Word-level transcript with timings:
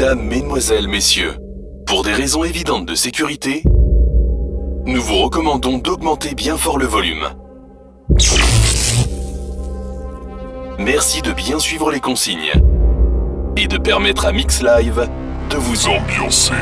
Mesdames, 0.00 0.28
Mesdemoiselles, 0.28 0.86
Messieurs, 0.86 1.34
pour 1.84 2.04
des 2.04 2.12
raisons 2.12 2.44
évidentes 2.44 2.86
de 2.86 2.94
sécurité, 2.94 3.64
nous 4.86 5.02
vous 5.02 5.16
recommandons 5.16 5.78
d'augmenter 5.78 6.36
bien 6.36 6.56
fort 6.56 6.78
le 6.78 6.86
volume. 6.86 7.24
Merci 10.78 11.20
de 11.20 11.32
bien 11.32 11.58
suivre 11.58 11.90
les 11.90 11.98
consignes 11.98 12.52
et 13.56 13.66
de 13.66 13.76
permettre 13.76 14.26
à 14.26 14.30
Mix 14.30 14.62
Live 14.62 15.08
de 15.50 15.56
vous 15.56 15.88
ambiancer. 15.88 16.54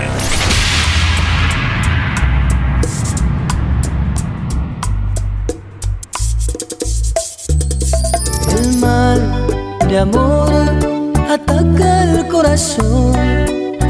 Ataca 11.29 12.05
el 12.05 12.27
corazón 12.29 13.15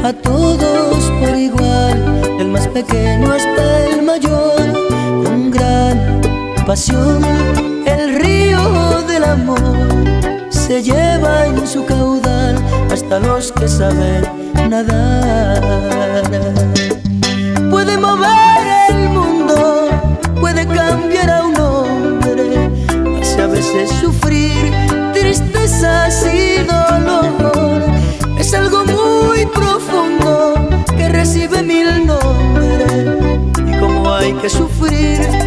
a 0.03 0.13
todos 0.13 1.11
por 1.19 1.35
igual, 1.35 2.21
del 2.37 2.49
más 2.49 2.67
pequeño 2.67 3.31
hasta 3.31 3.85
el 3.87 4.01
mayor, 4.03 4.55
con 5.23 5.51
gran 5.51 6.21
pasión. 6.65 7.23
El 7.85 8.15
río 8.19 9.01
del 9.07 9.23
amor 9.23 9.59
se 10.49 10.81
lleva 10.83 11.47
en 11.47 11.67
su 11.67 11.85
caudal 11.85 12.55
hasta 12.91 13.19
los 13.19 13.51
que 13.51 13.67
saben 13.67 14.23
nadar. 14.69 15.61
Puede 17.69 17.97
mover 17.97 18.67
el 18.89 19.09
mundo, 19.09 19.89
puede 20.39 20.65
cambiar 20.67 21.29
a 21.29 21.45
un 21.45 21.59
hombre, 21.59 22.69
hace 23.21 23.41
a 23.41 23.47
veces 23.47 23.89
sufrir 24.01 24.71
tristezas 25.13 26.25
y 26.33 26.56
que 34.89 35.46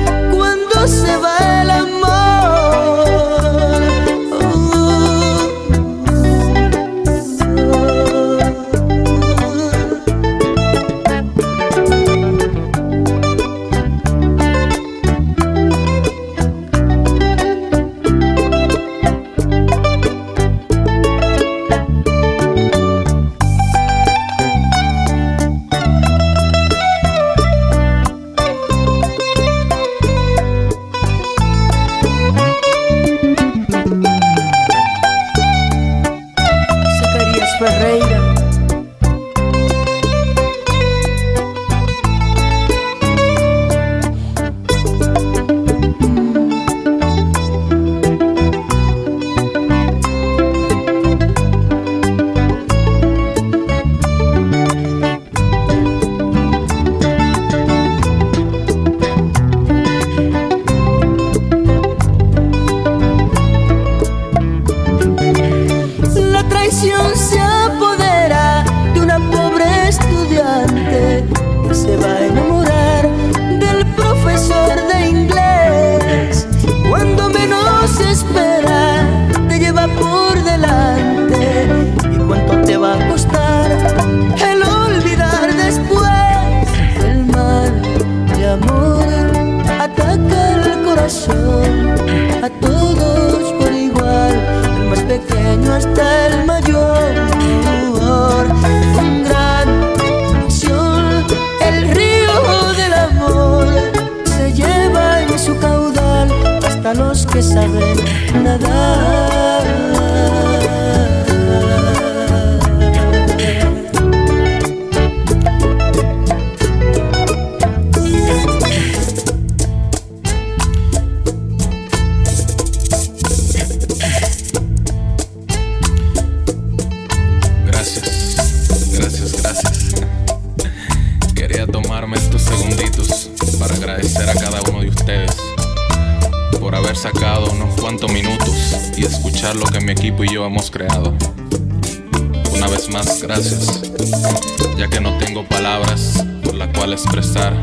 las 146.61 146.69
cuales 146.77 147.03
expresar 147.03 147.55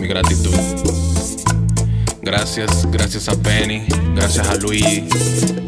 mi 0.00 0.06
gratitud. 0.06 0.54
Gracias, 2.22 2.88
gracias 2.90 3.28
a 3.28 3.34
Penny, 3.34 3.84
gracias 4.14 4.48
a 4.48 4.54
Luis, 4.54 5.02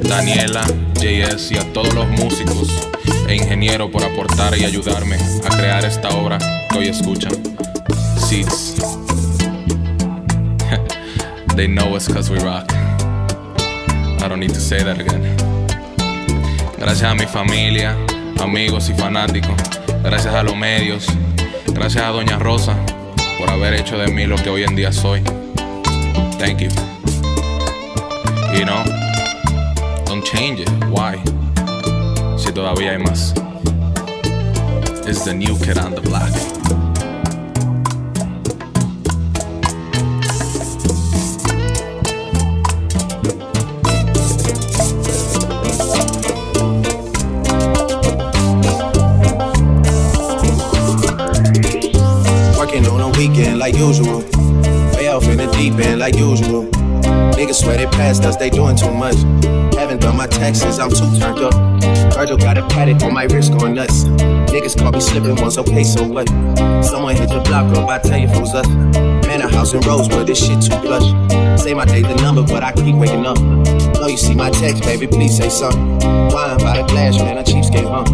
Daniela, 0.09 0.63
JS 0.95 1.51
y 1.51 1.57
a 1.57 1.73
todos 1.73 1.93
los 1.95 2.09
músicos 2.09 2.69
e 3.27 3.35
ingenieros 3.35 3.91
por 3.91 4.05
aportar 4.05 4.57
y 4.57 4.65
ayudarme 4.65 5.17
a 5.45 5.49
crear 5.57 5.85
esta 5.85 6.11
obra 6.11 6.39
que 6.71 6.79
hoy 6.79 6.87
escuchan. 6.87 7.33
Seeds. 8.29 8.77
they 11.57 11.67
know 11.67 11.97
us 11.97 12.07
cause 12.07 12.31
we 12.31 12.39
rock. 12.39 12.73
I 14.23 14.29
don't 14.29 14.39
need 14.39 14.55
to 14.55 14.61
say 14.61 14.85
that 14.85 15.01
again. 15.01 15.37
Gracias 16.79 17.11
a 17.11 17.17
mi 17.17 17.27
familia, 17.27 17.97
amigos 18.41 18.89
y 18.91 18.95
fanáticos. 18.95 19.57
Gracias 20.05 20.33
a 20.33 20.45
los 20.45 20.57
medios. 20.57 21.09
Gracias 21.76 22.04
a 22.04 22.09
Doña 22.09 22.38
Rosa 22.38 22.75
por 23.38 23.50
haber 23.50 23.75
hecho 23.75 23.98
de 23.98 24.09
mí 24.09 24.25
lo 24.25 24.37
que 24.37 24.48
hoy 24.48 24.64
en 24.64 24.75
día 24.75 24.91
soy. 24.91 25.22
Thank 26.38 26.60
you. 26.60 26.70
You 28.54 28.64
know, 28.64 28.82
don't 30.06 30.25
change 30.25 30.60
it. 30.60 30.70
Why? 30.88 31.20
Si 32.38 32.50
todavía 32.50 32.92
hay 32.92 32.98
más. 32.98 33.34
It's 35.06 35.25
the 35.25 35.34
new 35.34 35.54
kid 35.58 35.76
on 35.76 35.94
the 35.94 36.00
block. 36.00 36.56
They 57.96 58.10
us, 58.10 58.37
they 58.37 58.50
doing 58.50 58.76
too 58.76 58.93
much. 58.93 59.16
Haven't 59.75 60.00
done 60.00 60.16
my 60.16 60.26
taxes, 60.26 60.78
I'm 60.78 60.90
too 60.90 61.19
turned 61.19 61.38
up. 61.38 61.54
Virgil 62.14 62.37
got 62.37 62.58
a 62.58 62.66
paddock 62.69 63.02
on 63.02 63.14
my 63.14 63.25
wrist 63.25 63.56
going 63.56 63.75
nuts. 63.75 64.04
Niggas 64.04 64.78
caught 64.78 64.94
me 64.94 65.00
slipping 65.00 65.34
once, 65.37 65.56
okay, 65.58 65.82
so 65.82 66.02
what? 66.06 66.28
Someone 66.84 67.16
hit 67.16 67.31
your 67.31 67.43
block 67.44 67.75
up, 67.76 67.88
I 67.88 67.98
tell 67.98 68.19
you 68.19 68.28
who's 68.28 68.54
up. 68.54 68.66
Man, 69.26 69.40
a 69.40 69.48
house 69.48 69.72
in 69.72 69.81
Rosewood, 69.81 70.26
this 70.26 70.44
shit 70.46 70.60
too 70.60 70.76
plush. 70.81 71.08
Say 71.60 71.72
my 71.75 71.84
day 71.84 72.02
the 72.02 72.14
number, 72.16 72.43
but 72.43 72.62
I 72.62 72.72
keep 72.72 72.94
waking 72.94 73.26
up. 73.26 73.38
Know 73.38 74.06
you 74.06 74.16
see 74.16 74.34
my 74.34 74.50
text, 74.50 74.82
baby, 74.82 75.06
please 75.06 75.37
say 75.37 75.48
something. 75.48 75.98
Wine 76.00 76.58
by 76.58 76.82
the 76.82 76.87
glass, 76.88 77.16
man, 77.19 77.38
a 77.38 77.43
cheapskate, 77.43 77.88
huh? 77.88 78.04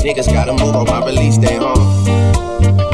Niggas 0.00 0.26
gotta 0.32 0.52
move 0.52 0.74
on 0.74 0.86
my 0.86 1.06
release 1.06 1.38
day 1.38 1.56
home. 1.56 2.19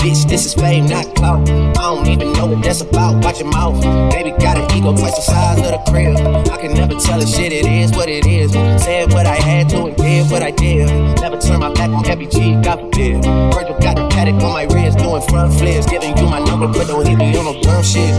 Bitch, 0.07 0.29
this 0.29 0.47
is 0.47 0.55
fame, 0.55 0.87
not 0.87 1.17
clout. 1.17 1.51
I 1.51 1.73
don't 1.83 2.07
even 2.07 2.33
know 2.35 2.47
what 2.47 2.63
that's 2.63 2.81
about. 2.81 3.25
Watch 3.25 3.41
your 3.41 3.51
mouth. 3.51 3.83
Baby 4.13 4.31
got 4.39 4.57
an 4.57 4.71
ego 4.71 4.95
twice 4.95 5.17
the 5.17 5.21
size 5.21 5.59
of 5.59 5.67
the 5.67 5.83
crib. 5.91 6.17
I 6.49 6.57
can 6.59 6.75
never 6.75 6.95
tell 6.95 7.21
a 7.21 7.27
shit, 7.27 7.53
it 7.53 7.67
is 7.67 7.91
what 7.91 8.09
it 8.09 8.25
is. 8.25 8.53
Said 8.53 9.13
what 9.13 9.27
I 9.27 9.35
had 9.35 9.69
to 9.71 9.87
and 9.87 9.97
did 9.97 10.31
what 10.31 10.45
I 10.45 10.53
did. 10.53 10.87
Never 11.21 11.37
turn 11.39 11.59
my 11.59 11.73
back 11.73 11.91
on 11.91 12.07
every 12.07 12.27
G, 12.27 12.55
God 12.63 12.79
forbid. 12.83 13.25
Virgil 13.25 13.77
got 13.81 13.97
the 13.97 14.07
paddock 14.09 14.37
on 14.37 14.53
my 14.53 14.63
wrist, 14.71 14.99
doing 14.99 15.23
front 15.23 15.53
flips. 15.55 15.87
Giving 15.91 16.17
you 16.17 16.27
my 16.27 16.39
number, 16.39 16.69
but 16.69 16.87
don't 16.87 17.05
hit 17.05 17.19
me 17.19 17.37
on 17.37 17.45
no 17.45 17.61
dumb 17.61 17.83
shit. 17.83 18.15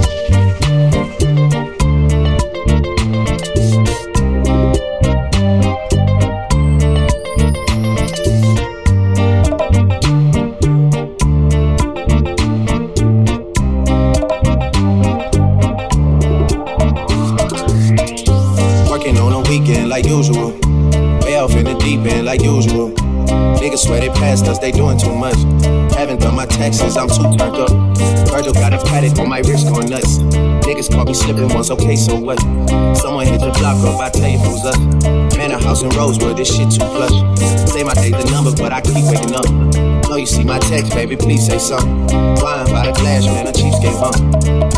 Please 41.27 41.45
say 41.45 41.57
something. 41.57 42.07
Flying 42.37 42.71
by 42.71 42.87
the 42.87 42.93
flash, 42.95 43.25
man, 43.25 43.47
a 43.47 43.51
cheapskate 43.51 43.99
bump. 43.99 44.15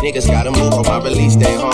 Niggas 0.02 0.26
gotta 0.26 0.50
move 0.50 0.74
on 0.74 0.84
my 0.84 0.98
release 0.98 1.36
day 1.36 1.54
home. 1.54 1.70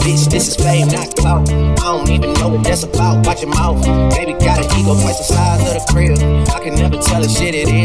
Bitch, 0.00 0.30
this 0.30 0.48
is 0.48 0.56
fame, 0.56 0.88
not 0.88 1.14
clout. 1.14 1.44
I 1.52 1.92
don't 1.92 2.08
even 2.08 2.32
know 2.40 2.48
what 2.48 2.64
that's 2.64 2.84
about. 2.84 3.26
Watch 3.26 3.42
your 3.42 3.50
mouth. 3.50 3.84
Baby 4.16 4.32
got 4.32 4.64
an 4.64 4.64
ego 4.80 4.96
twice 4.96 5.18
the 5.18 5.24
size 5.24 5.60
of 5.68 5.74
the 5.76 5.84
crib. 5.92 6.16
I 6.56 6.58
can 6.64 6.74
never 6.74 6.96
tell 6.96 7.22
a 7.22 7.28
shit, 7.28 7.54
it 7.54 7.68
is 7.68 7.79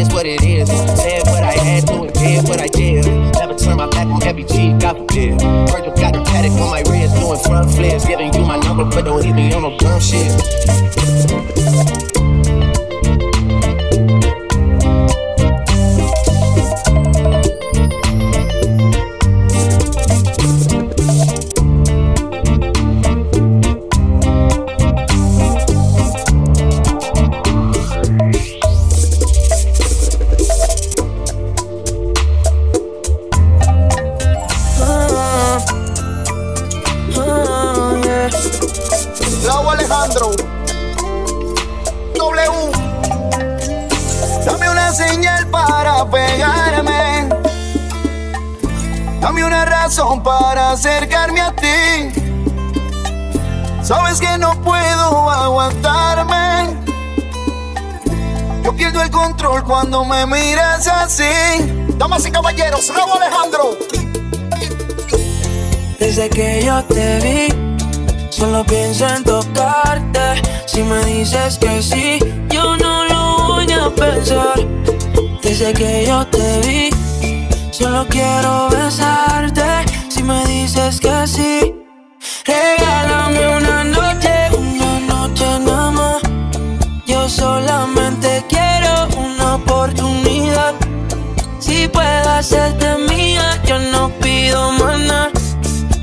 acercarme 50.76 51.40
a 51.40 51.56
ti. 51.56 52.12
Sabes 53.82 54.20
que 54.20 54.38
no 54.38 54.62
puedo 54.62 55.30
aguantarme. 55.30 56.76
Yo 58.62 58.76
pierdo 58.76 59.02
el 59.02 59.10
control 59.10 59.64
cuando 59.64 60.04
me 60.04 60.26
miras 60.26 60.86
así. 60.88 61.24
Damas 61.98 62.26
y 62.26 62.32
caballeros, 62.32 62.92
Raúl 62.94 63.22
Alejandro. 63.22 63.78
Desde 65.98 66.30
que 66.30 66.66
yo 66.66 66.84
te 66.84 67.20
vi, 67.24 68.30
solo 68.30 68.66
pienso 68.66 69.08
en 69.08 69.24
tocarte. 69.24 70.42
Si 70.66 70.84
me 70.84 71.06
dices 71.06 71.58
que 71.58 71.82
sí, 71.82 72.20
yo 72.50 72.76
no 72.76 73.06
lo 73.06 73.48
voy 73.48 73.72
a 73.72 73.90
pensar. 73.96 74.60
Desde 75.42 75.72
que 75.72 76.06
yo 76.06 76.28
te 76.28 76.60
vi, 76.68 76.90
solo 77.72 78.06
quiero 78.10 78.68
besarte 78.70 79.65
dices 80.86 81.00
que 81.00 81.28
sí. 81.28 81.76
Regálame 82.46 83.58
una 83.58 83.84
noche, 83.84 84.50
una 84.58 85.00
noche 85.00 85.60
nada 85.60 85.92
más. 85.92 86.22
Yo 87.08 87.28
solamente 87.30 88.44
quiero 88.48 89.08
una 89.18 89.56
oportunidad. 89.56 90.74
Si 91.60 91.88
puedo 91.88 92.30
hacerte 92.30 92.98
mía, 93.10 93.62
yo 93.66 93.80
no 93.80 94.10
pido 94.22 94.72
más 94.74 95.00
nada. 95.00 95.32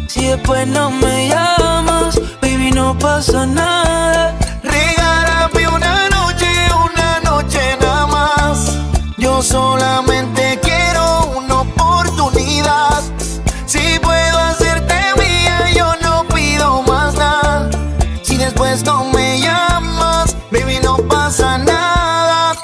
Si 0.08 0.26
después 0.26 0.66
no 0.66 0.90
me 0.90 1.28
llamas, 1.28 2.20
baby, 2.40 2.70
no 2.72 2.98
pasa 2.98 3.46
nada. 3.46 4.36
Regálame 4.62 5.68
una 5.68 6.08
noche, 6.10 6.50
una 6.86 7.20
noche 7.20 7.60
nada 7.80 8.06
más. 8.06 8.78
Yo 9.16 9.42
solamente 9.42 10.58
No 18.80 19.04
me 19.04 19.38
llamas, 19.38 20.34
baby, 20.50 20.80
no 20.82 20.96
pasa 20.96 21.58
nada. 21.58 22.54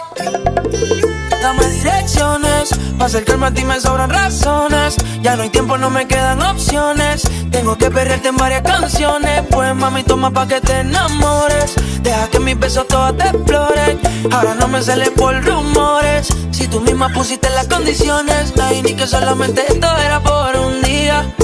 Dame 1.42 1.66
direcciones, 1.66 2.70
para 2.96 3.04
acercarme 3.04 3.46
a 3.48 3.50
ti 3.50 3.62
me 3.62 3.78
sobran 3.78 4.08
razones. 4.08 4.96
Ya 5.20 5.36
no 5.36 5.42
hay 5.42 5.50
tiempo, 5.50 5.76
no 5.76 5.90
me 5.90 6.08
quedan 6.08 6.40
opciones. 6.40 7.28
Tengo 7.50 7.76
que 7.76 7.90
perderte 7.90 8.28
en 8.28 8.36
varias 8.38 8.62
canciones. 8.62 9.42
Pues 9.50 9.74
mami, 9.74 10.02
toma 10.02 10.30
pa' 10.30 10.48
que 10.48 10.62
te 10.62 10.80
enamores. 10.80 11.74
Deja 12.02 12.26
que 12.28 12.40
mis 12.40 12.58
besos 12.58 12.88
todas 12.88 13.14
te 13.18 13.24
exploren. 13.28 14.00
Ahora 14.32 14.54
no 14.54 14.66
me 14.66 14.80
sale 14.80 15.10
por 15.10 15.44
rumores. 15.44 16.28
Si 16.52 16.68
tú 16.68 16.80
misma 16.80 17.10
pusiste 17.10 17.50
las 17.50 17.66
condiciones, 17.68 18.54
ni 18.82 18.94
que 18.94 19.06
solamente 19.06 19.62
esto 19.68 19.98
era 19.98 20.20
por 20.20 20.56
un 20.56 20.80
día. 20.80 21.34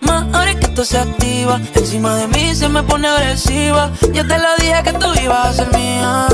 Más 0.00 0.24
esto 0.80 0.96
se 0.96 0.98
activa, 0.98 1.60
encima 1.74 2.14
de 2.14 2.28
mí 2.28 2.54
se 2.54 2.68
me 2.68 2.84
pone 2.84 3.08
agresiva. 3.08 3.90
Yo 4.12 4.24
te 4.24 4.38
lo 4.38 4.56
dije 4.60 4.80
que 4.84 4.92
tú 4.92 5.12
ibas 5.20 5.46
a 5.46 5.52
ser 5.52 5.76
mía. 5.76 6.28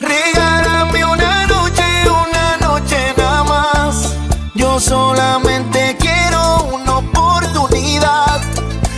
Regálame 0.00 1.04
una 1.04 1.46
noche, 1.46 1.84
una 2.08 2.56
noche 2.56 3.14
nada 3.16 3.44
más. 3.44 4.16
Yo 4.56 4.80
solamente 4.80 5.96
quiero 6.00 6.64
una 6.72 6.98
oportunidad. 6.98 8.40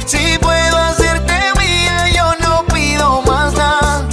Si 0.06 0.38
puedo 0.38 0.78
hacerte 0.78 1.34
mía, 1.58 2.08
yo 2.14 2.32
no 2.40 2.64
pido 2.72 3.20
más 3.20 3.52
nada. 3.52 4.08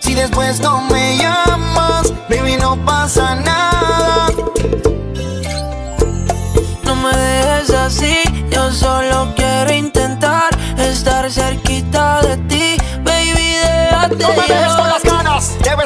Si 0.00 0.14
después 0.14 0.58
no 0.58 0.80
me 0.90 1.16
llamas, 1.16 2.12
baby, 2.28 2.56
no 2.56 2.76
pasa 2.84 3.36
nada. 3.36 3.53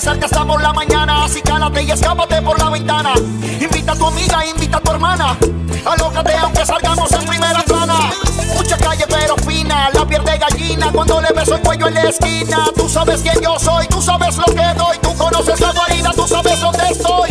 Besarte 0.08 0.24
hasta 0.24 0.44
por 0.46 0.62
la 0.62 0.72
mañana. 0.72 1.24
Así 1.24 1.42
cálate 1.42 1.82
y 1.82 1.90
escápate 1.90 2.40
por 2.42 2.58
la 2.58 2.70
ventana. 2.70 3.12
Invita 3.60 3.92
a 3.92 3.96
tu 3.96 4.06
amiga, 4.06 4.46
invita 4.46 4.78
a 4.78 4.80
tu 4.80 4.90
hermana. 4.90 5.36
Alócate 5.84 6.34
aunque 6.36 6.64
salgamos 6.64 7.12
en 7.12 7.24
primera 7.26 7.62
plana. 7.62 8.10
Mucha 8.54 8.76
calle 8.78 9.04
pero 9.08 9.36
fina, 9.36 9.90
la 9.92 10.06
piel 10.06 10.24
de 10.24 10.38
gallina 10.38 10.90
cuando 10.92 11.20
le 11.20 11.28
beso 11.32 11.56
el 11.56 11.62
cuello 11.62 11.88
en 11.88 11.94
la 11.94 12.02
esquina. 12.04 12.68
Tú 12.74 12.88
sabes 12.88 13.20
quién 13.20 13.40
yo 13.42 13.58
soy, 13.58 13.86
tú 13.88 14.00
sabes 14.00 14.36
lo 14.36 14.44
que 14.46 14.74
doy. 14.76 14.96
Tú 15.02 15.14
conoces 15.16 15.60
la 15.60 15.72
guarida, 15.72 16.10
tú 16.14 16.26
sabes 16.26 16.60
dónde 16.60 16.88
estoy. 16.90 17.30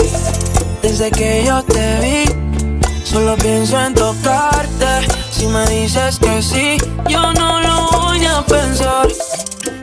Desde 0.82 1.12
que 1.12 1.44
yo 1.46 1.64
te 1.64 2.00
vi, 2.00 3.04
solo 3.04 3.36
pienso 3.38 3.80
en 3.82 3.94
tocarte. 3.94 5.08
Si 5.32 5.48
me 5.48 5.66
dices 5.68 6.20
que 6.20 6.42
sí, 6.42 6.78
yo 7.08 7.34
no 7.34 7.60
lo 7.60 7.92
voy 7.92 8.26
a 8.26 8.42
pensar. 8.44 9.08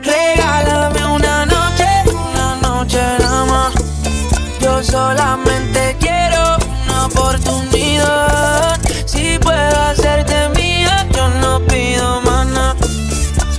Regálame 0.01 1.05
una 1.05 1.45
noche, 1.45 1.64
yo 2.87 4.83
solamente 4.83 5.95
quiero 5.99 6.57
una 6.85 7.05
oportunidad. 7.07 8.79
Si 9.05 9.39
puedo 9.39 9.81
hacerte 9.81 10.49
mía, 10.49 11.07
yo 11.11 11.27
no 11.41 11.59
pido 11.65 12.21
más. 12.21 12.75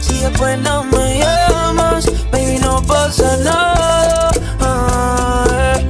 Si 0.01 0.19
después 0.21 0.59
no 0.61 0.85
me 0.85 1.19
llamas, 1.19 2.07
baby, 2.31 2.59
no 2.59 2.83
pasa 2.83 3.37
nada. 3.39 4.31
Ah, 4.61 5.45
eh. 5.51 5.87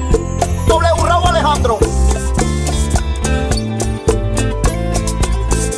Doble 0.67 0.89
Raúl 0.89 1.29
Alejandro. 1.29 1.79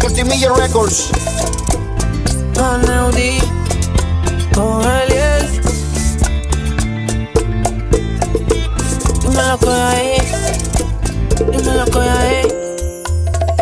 Multimillion 0.02 0.56
Records. 0.56 1.10
Aneudi. 2.56 3.57
Ahí. 11.96 12.42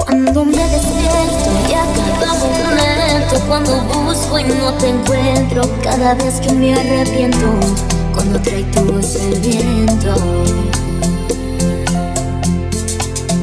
Cuando 0.04 0.44
me 0.44 0.56
despierto 0.56 1.50
y 1.68 1.74
a 1.74 1.84
cada 2.20 2.34
momento 2.34 3.40
Cuando 3.48 3.80
busco 3.82 4.38
y 4.38 4.44
no 4.44 4.72
te 4.74 4.88
encuentro 4.88 5.62
Cada 5.82 6.14
vez 6.14 6.40
que 6.40 6.52
me 6.52 6.74
arrepiento 6.74 7.46
Cuando 8.12 8.40
trae 8.40 8.64
tu 8.64 8.80
voz 8.92 9.16
el 9.16 9.40
viento. 9.40 10.14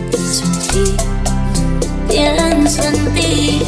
Pienso 0.10 0.46
en 0.46 0.60
ti 0.68 0.96
Pienso 2.08 2.84
en 2.84 3.13
ti. 3.13 3.62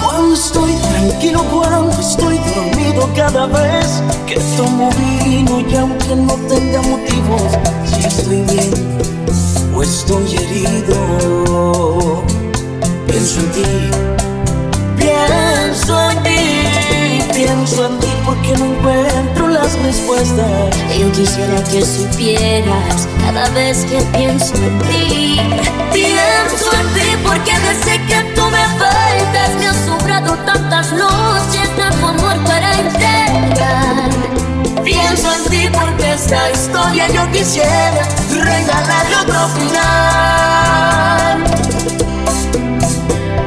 Cuando 0.00 0.34
estoy 0.34 0.72
tranquilo, 0.72 1.44
cuando 1.52 2.00
estoy 2.00 2.38
dormido 2.38 3.08
Cada 3.14 3.46
vez 3.46 4.02
que 4.26 4.36
tomo 4.56 4.90
vino 5.24 5.60
Y 5.60 5.74
aunque 5.76 6.16
no 6.16 6.34
tenga 6.48 6.82
motivos 6.82 7.42
Si 7.86 8.06
estoy 8.06 8.42
bien 8.42 8.94
o 9.74 9.82
estoy 9.82 10.36
herido. 10.36 12.22
Pienso 13.06 13.40
en 13.40 13.50
ti 13.52 13.62
Pienso 14.96 16.10
en 16.10 16.22
ti 16.22 16.33
Pienso 17.44 17.84
en 17.84 17.98
ti 18.00 18.08
porque 18.24 18.56
no 18.56 18.64
encuentro 18.64 19.48
las 19.48 19.78
respuestas. 19.80 20.74
Yo 20.98 21.12
quisiera 21.12 21.62
que 21.64 21.84
supieras 21.84 23.06
Cada 23.20 23.50
vez 23.50 23.84
que 23.84 24.00
pienso 24.16 24.54
en 24.54 24.78
ti. 24.78 25.38
Pienso 25.92 26.72
en 26.72 26.86
ti 26.94 27.16
porque 27.22 27.52
desde 27.68 28.00
que 28.06 28.22
tú 28.34 28.46
me 28.46 28.64
faltas 28.78 29.50
Me 29.58 29.66
han 29.66 29.86
sobrado 29.86 30.34
tantas 30.46 30.90
noches 30.92 31.68
de 31.76 31.90
tu 32.00 32.06
amor 32.06 32.38
para 32.46 32.72
entregar. 32.80 34.08
Pienso 34.82 35.30
en 35.34 35.44
ti 35.50 35.68
porque 35.70 36.14
esta 36.14 36.50
historia 36.50 37.08
yo 37.08 37.30
quisiera 37.30 38.08
regalarle 38.30 39.16
otro 39.16 39.48
final. 39.48 41.44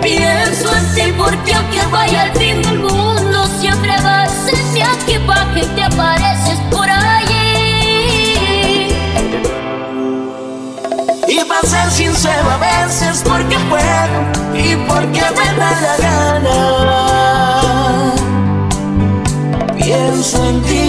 Pienso 0.03 0.75
en 0.75 0.93
ti 0.93 1.13
porque 1.17 1.55
aunque 1.55 1.81
vaya 1.91 2.21
al 2.21 2.31
fin 2.33 2.61
del 2.61 2.77
mundo 2.77 3.06
en 4.79 4.87
mi 4.87 5.13
equipaje 5.13 5.59
y 5.61 5.65
te 5.75 5.83
apareces 5.83 6.59
por 6.71 6.89
allí 6.89 7.37
Y 11.27 11.43
para 11.47 11.61
ser 11.61 11.91
sincero 11.91 12.49
a 12.51 12.57
veces 12.57 13.23
porque 13.27 13.57
puedo 13.69 14.31
y 14.55 14.75
porque 14.87 15.21
me 15.21 15.53
da 15.59 15.71
la 15.81 15.97
gana. 15.97 16.59
Pienso 19.75 20.37
en 20.49 20.61
ti. 20.63 20.87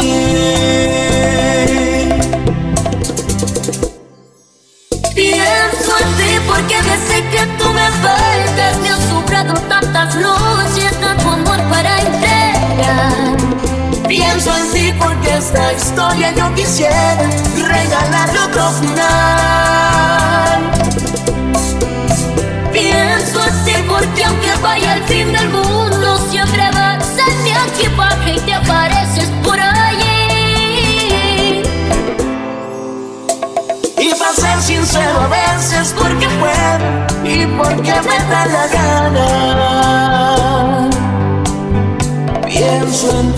Pienso 5.14 5.92
en 6.00 6.10
ti 6.16 6.30
porque 6.46 6.76
desde 6.82 7.16
que 7.30 7.42
tú 7.58 7.66
me 7.72 7.88
faltas 8.02 8.78
Me 8.80 8.88
han 8.90 9.02
sobrado 9.08 9.54
tantas 9.68 10.14
noches 10.14 11.00
de 11.00 11.14
tu 11.22 11.28
amor 11.28 11.60
para 11.68 12.00
entregar 12.00 13.17
Pienso 14.18 14.50
en 14.56 14.66
ti 14.72 14.92
porque 14.98 15.36
esta 15.36 15.72
historia 15.72 16.34
yo 16.34 16.52
quisiera 16.56 17.30
regalarle 17.54 18.40
otro 18.40 18.68
final. 18.80 20.72
Pienso 22.72 23.46
en 23.46 23.64
ti 23.64 23.74
porque 23.86 24.24
aunque 24.24 24.52
vaya 24.60 24.94
al 24.94 25.04
fin 25.04 25.32
del 25.32 25.48
mundo 25.50 26.18
Siempre 26.30 26.68
vas 26.72 27.16
en 27.28 27.44
mi 27.44 27.50
equipaje 27.50 28.34
y 28.34 28.40
te 28.40 28.54
apareces 28.54 29.28
por 29.44 29.60
allí 29.60 31.62
Y 33.98 34.10
para 34.18 34.34
ser 34.34 34.60
sincero 34.60 35.20
a 35.20 35.28
veces 35.28 35.94
porque 35.96 36.28
puedo 36.40 37.06
y 37.24 37.46
porque 37.56 37.94
me 38.02 38.18
da 38.30 38.46
la 38.46 38.66
gana. 38.66 40.88
Pienso 42.46 43.20
en 43.20 43.32
ti. 43.34 43.37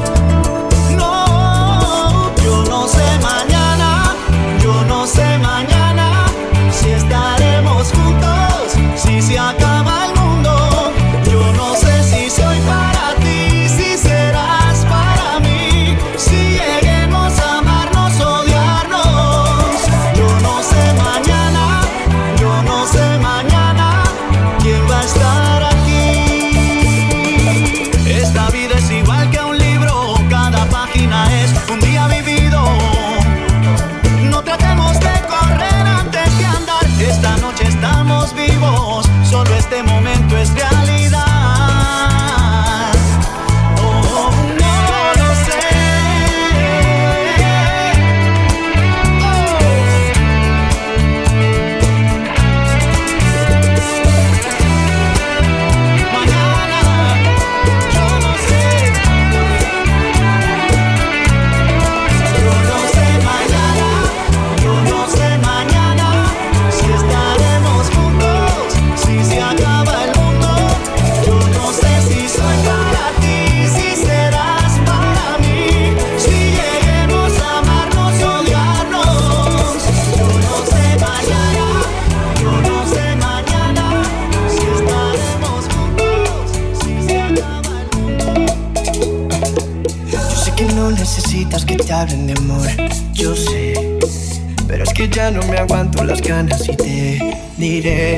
Ya 95.11 95.31
no 95.31 95.41
me 95.47 95.57
aguanto 95.57 96.03
las 96.03 96.21
ganas 96.21 96.67
y 96.67 96.75
te 96.75 97.37
diré 97.57 98.17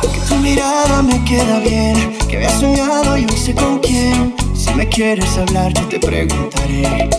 que 0.00 0.20
tu 0.28 0.36
mirada 0.36 1.02
me 1.02 1.22
queda 1.24 1.58
bien, 1.60 2.16
que 2.28 2.36
había 2.36 2.58
soñado 2.58 3.16
y 3.16 3.24
hoy 3.24 3.36
sé 3.36 3.54
con 3.54 3.78
quién. 3.80 4.34
Si 4.54 4.72
me 4.74 4.88
quieres 4.88 5.36
hablar, 5.36 5.72
yo 5.74 5.88
te 5.88 6.00
preguntaré. 6.00 7.10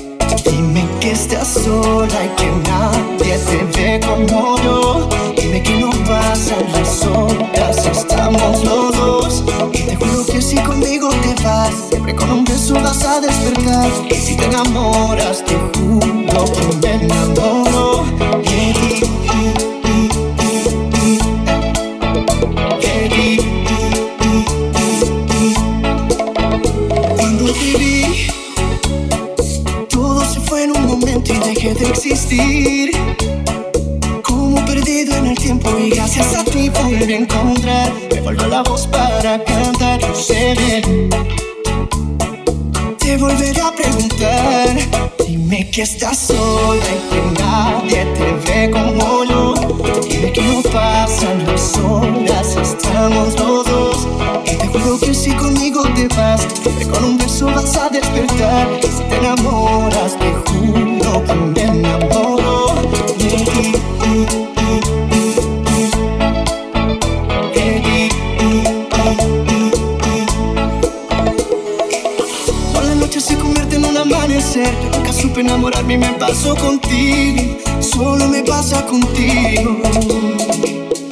Dime 0.46 0.86
que 1.00 1.12
estás 1.12 1.48
sola 1.48 2.26
y 2.26 2.30
que 2.38 2.52
nadie 2.70 3.38
te 3.38 3.78
ve 3.78 4.00
como 4.00 4.58
yo. 4.64 5.10
Dime 5.36 5.62
que 5.62 5.78
no 5.78 5.92
pasan 6.06 6.66
las 6.74 7.06
horas, 7.06 7.86
estamos 7.86 8.64
los 8.64 8.98
dos. 8.98 9.44
Y 9.74 9.84
te 9.84 9.96
juro 9.96 10.26
que 10.26 10.42
si 10.42 10.58
conmigo 10.58 11.10
te 11.10 11.44
vas, 11.44 11.74
siempre 11.90 12.16
con 12.16 12.32
un 12.32 12.46
beso 12.46 12.74
vas 12.76 13.04
a 13.04 13.22
despertar. 13.22 13.90
Y 14.10 14.16
si 14.16 14.36
te 14.36 14.46
enamoras, 14.46 15.44
te 15.46 15.56
juro 15.56 16.46
que 16.54 16.88
me 16.88 17.06
enamoro. 17.06 17.67
Como 34.24 34.64
perdido 34.66 35.18
en 35.18 35.28
el 35.28 35.38
tiempo 35.38 35.70
y 35.78 35.90
gracias 35.90 36.36
a 36.36 36.44
ti 36.46 36.70
volví 36.70 37.14
a 37.14 37.18
encontrar. 37.18 37.92
Me 38.14 38.22
volvió 38.22 38.48
la 38.48 38.64
voz 38.64 38.88
para 38.88 39.44
cantar, 39.44 40.00
sé. 40.16 40.82
Te 42.98 43.18
volveré 43.18 43.62
a 43.62 43.72
preguntar. 43.74 44.78
Dime 45.28 45.70
que 45.70 45.82
estás 45.82 46.18
sola 46.18 46.86
y 46.96 47.14
que 47.14 47.42
nadie 47.42 48.06
te 48.16 48.52
ve 48.52 48.72
como 48.72 49.26
yo. 49.26 49.54
Dime 50.08 50.32
que 50.32 50.42
no 50.44 50.62
pasan 50.64 51.46
las 51.46 51.78
horas, 51.78 52.56
estamos 52.56 53.38
los 53.38 53.66
dos. 53.66 54.08
Y 54.46 54.56
te 54.56 54.68
juro 54.68 54.98
que 54.98 55.14
si 55.14 55.32
conmigo 55.32 55.84
te 55.94 56.08
vas, 56.16 56.48
con 56.90 57.04
un 57.04 57.18
beso 57.18 57.48
vas 57.48 57.76
a 57.76 57.90
despertar. 57.90 58.68
Si 58.82 59.04
te 59.04 59.18
enamoras, 59.18 60.18
te 60.18 60.32
juro 60.46 60.97
que 61.26 61.34
me 61.34 61.62
enamoro. 61.62 62.68
La 72.84 72.96
noche 72.96 73.22
se 73.22 73.38
convierte 73.38 73.76
en 73.78 73.86
un 73.86 73.98
amanecer. 73.98 74.74
Yo 74.84 74.98
nunca 74.98 75.14
supe 75.14 75.42
enamorarme 75.42 75.94
y 75.94 75.98
me 75.98 76.14
pasó 76.14 76.56
contigo. 76.56 77.58
Solo 77.80 78.28
me 78.28 78.44
pasa 78.44 78.86
contigo. 78.86 79.78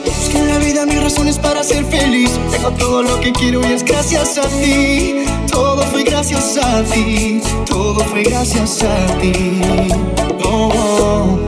Es 0.06 0.30
que 0.30 0.38
en 0.38 0.48
la 0.48 0.58
vida 0.60 0.86
mis 0.86 1.02
razones 1.02 1.38
para 1.40 1.64
ser 1.64 1.86
feliz. 1.86 2.32
Tengo 2.52 2.72
todo 2.72 3.02
lo 3.02 3.20
que 3.22 3.32
quiero 3.32 3.62
y 3.68 3.74
es 3.74 3.84
gracias 3.84 4.38
a 4.38 4.48
ti. 4.48 5.26
Todo 5.56 5.84
fue 5.84 6.04
gracias 6.04 6.58
a 6.58 6.84
ti. 6.84 7.39
Todo 7.65 8.02
fue 8.12 8.24
gracias 8.24 8.84
a 8.84 9.18
ti. 9.20 9.62
Oh, 10.44 11.39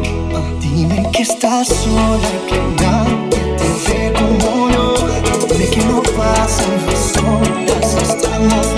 Dime 0.62 1.10
que 1.12 1.24
estás 1.24 1.67
sola, 1.67 2.32
que 2.48 2.58
nadie 2.82 3.41
te 3.60 3.70
ve 3.86 4.13
como 4.13 4.70
yo. 4.70 4.93
Dime 5.50 5.67
que 5.67 5.84
no 5.84 6.02
pasan 6.17 6.78
las 6.88 7.17
horas, 7.17 7.98
estamos 8.02 8.77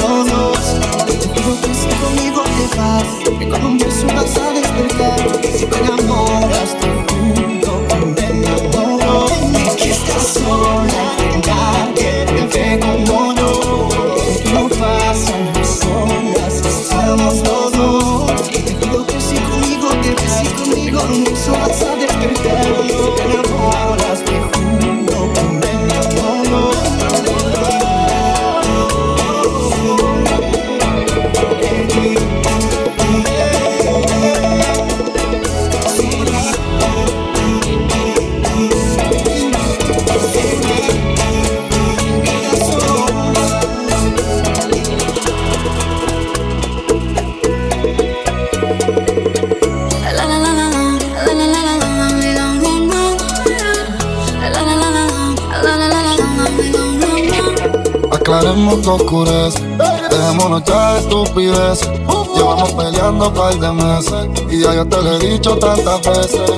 Aclaremos 58.70 59.56
que 59.56 60.16
dejémonos 60.16 60.64
ya 60.64 60.94
de 60.94 61.00
estupidez. 61.00 61.90
Llevamos 62.36 62.72
peleando 62.74 63.28
un 63.30 63.34
par 63.34 63.56
de 63.56 63.72
meses 63.72 64.28
y 64.52 64.62
ya 64.62 64.76
yo 64.76 64.86
te 64.88 65.02
lo 65.02 65.16
he 65.16 65.20
dicho 65.20 65.58
tantas 65.58 66.02
veces. 66.02 66.52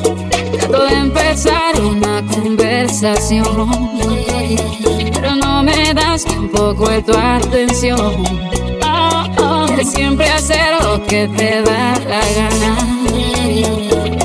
Trato 0.51 0.85
de 0.85 0.93
empezar 0.93 1.79
una 1.81 2.21
conversación, 2.27 3.45
pero 5.13 5.35
no 5.35 5.63
me 5.63 5.93
das 5.93 6.25
tampoco 6.25 6.89
de 6.89 7.01
tu 7.01 7.13
atención. 7.17 8.23
Quieres 9.67 9.91
siempre 9.91 10.29
hacer 10.29 10.83
lo 10.83 11.03
que 11.05 11.29
te 11.29 11.61
da 11.61 11.93
la 12.09 12.21
gana. 12.35 12.77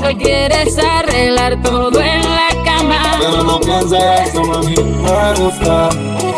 Hoy 0.05 0.15
quieres 0.15 0.77
arreglar 0.77 1.61
todo 1.61 2.01
en 2.01 2.21
la. 2.21 2.56
Pero 3.19 3.43
no 3.43 3.59
pienses 3.59 3.99
eso, 4.25 4.43
mami, 4.43 4.75
me 4.75 5.33
gusta. 5.39 5.89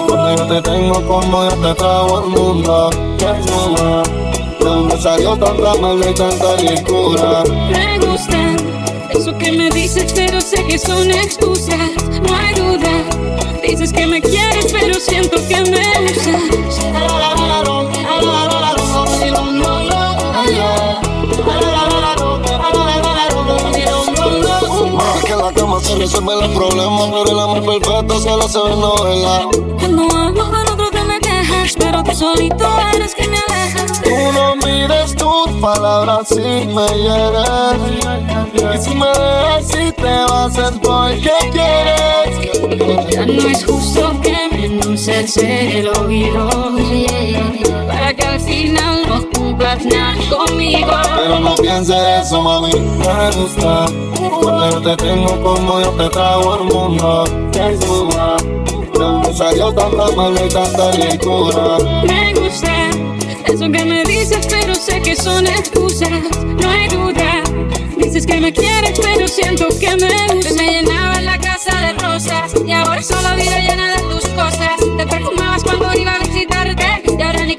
Cuando 0.08 0.36
yo 0.36 0.48
te 0.48 0.62
tengo 0.62 1.02
como 1.06 1.44
yo 1.50 1.56
te 1.56 1.76
trago 1.76 2.18
al 2.20 2.28
mundo. 2.28 2.90
Que 3.18 3.50
suma, 3.50 4.04
de 4.60 4.66
dónde 4.66 5.02
salió 5.02 5.38
tanta 5.38 5.76
maldad 5.76 6.10
y 6.10 6.14
tanta 6.14 6.62
locura. 6.62 7.44
Me 7.72 8.00
gusta 8.00 8.56
eso 9.10 9.38
que 9.38 9.52
me 9.52 9.70
dices, 9.70 10.14
pero 10.14 10.40
sé 10.40 10.66
que 10.66 10.80
son 10.80 11.12
excusas. 11.12 11.92
No 12.22 12.36
hay 12.36 12.54
duda. 12.56 13.04
Dices 13.62 13.92
que 13.92 14.08
me 14.08 14.22
quieres, 14.22 14.72
pero 14.72 14.96
siento 14.96 15.38
que 15.48 15.62
me 15.70 15.89
se 25.90 25.96
resuelven 25.96 26.40
los 26.40 26.50
problemas, 26.50 27.10
pero 27.12 27.32
el 27.32 27.40
amor 27.40 27.66
perfecto 27.66 28.20
solo 28.20 28.48
se 28.48 28.60
ve 28.60 28.74
en 28.74 28.80
novela. 28.80 29.48
Cuando 29.80 30.04
hablo 30.16 30.52
con 30.52 30.62
otro 30.72 30.92
te 30.92 31.04
me 31.04 31.20
quejas, 31.20 31.74
pero 31.80 32.04
tú 32.04 32.14
solito 32.14 32.66
eres 32.94 33.16
que 33.16 33.28
me 33.28 33.38
alejas. 33.48 34.02
Tú 34.04 34.32
no 34.34 34.56
mires 34.58 35.16
tus 35.16 35.50
palabras 35.60 36.28
si 36.28 36.36
me 36.36 36.88
hieres. 36.94 37.80
Y 38.54 38.84
si 38.84 38.94
me 38.94 39.08
dejas, 39.08 39.68
si 39.68 39.92
te 39.94 40.26
vas 40.30 40.58
es 40.58 40.78
porque 40.80 41.34
quieres. 41.52 43.10
Ya 43.10 43.26
no 43.26 43.50
es 43.50 43.66
justo 43.66 44.22
que 44.22 44.38
me 44.52 44.66
endulces 44.66 45.38
el 45.38 45.88
oído 45.88 46.50
Para 47.88 48.14
que 48.14 48.24
al 48.24 48.40
final 48.40 49.08
no 49.08 49.22
nada 49.76 50.16
conmigo. 50.30 50.92
Pero 51.16 51.40
no 51.40 51.56
pienses 51.56 51.96
eso, 52.22 52.42
mami, 52.42 52.72
me 52.74 53.32
gusta. 53.32 53.86
Cuando 54.42 54.70
yo 54.72 54.82
te 54.82 55.04
tengo 55.04 55.42
como 55.42 55.80
yo 55.82 55.90
te 55.92 56.10
trago 56.10 56.54
al 56.54 56.64
mundo. 56.64 57.24
Que 57.52 57.78
suba, 57.86 58.38
de 58.38 59.00
dónde 59.00 59.34
salió 59.34 59.72
tanta 59.74 60.16
maldad 60.16 60.46
y 60.46 60.50
tanta 60.50 60.98
locura. 60.98 61.78
Me 62.04 62.34
gusta 62.34 62.90
eso 63.46 63.72
que 63.72 63.86
me 63.86 64.04
dices, 64.04 64.48
pero 64.50 64.76
sé 64.76 65.02
que 65.02 65.16
son 65.16 65.46
excusas. 65.48 66.10
No 66.44 66.70
hay 66.70 66.88
duda. 66.88 67.44
Dices 67.98 68.26
que 68.26 68.40
me 68.40 68.54
quieres, 68.54 69.00
pero 69.02 69.28
siento 69.28 69.68
que 69.80 69.96
me 69.96 70.40
usas 70.40 70.54
Me 70.56 70.72
llenaba 70.72 71.22
la 71.22 71.38
casa 71.40 71.76
de 71.82 71.94
rosas. 71.94 72.54
Y 72.66 72.72
ahora 72.72 73.02
solo 73.02 73.36
vivo 73.36 73.56
llena 73.62 73.96
de 73.96 74.02
tus 74.04 74.28
cosas. 74.30 74.72
Te 74.98 75.06
perfumabas 75.06 75.64
cuando 75.64 75.94
iba 75.94 76.19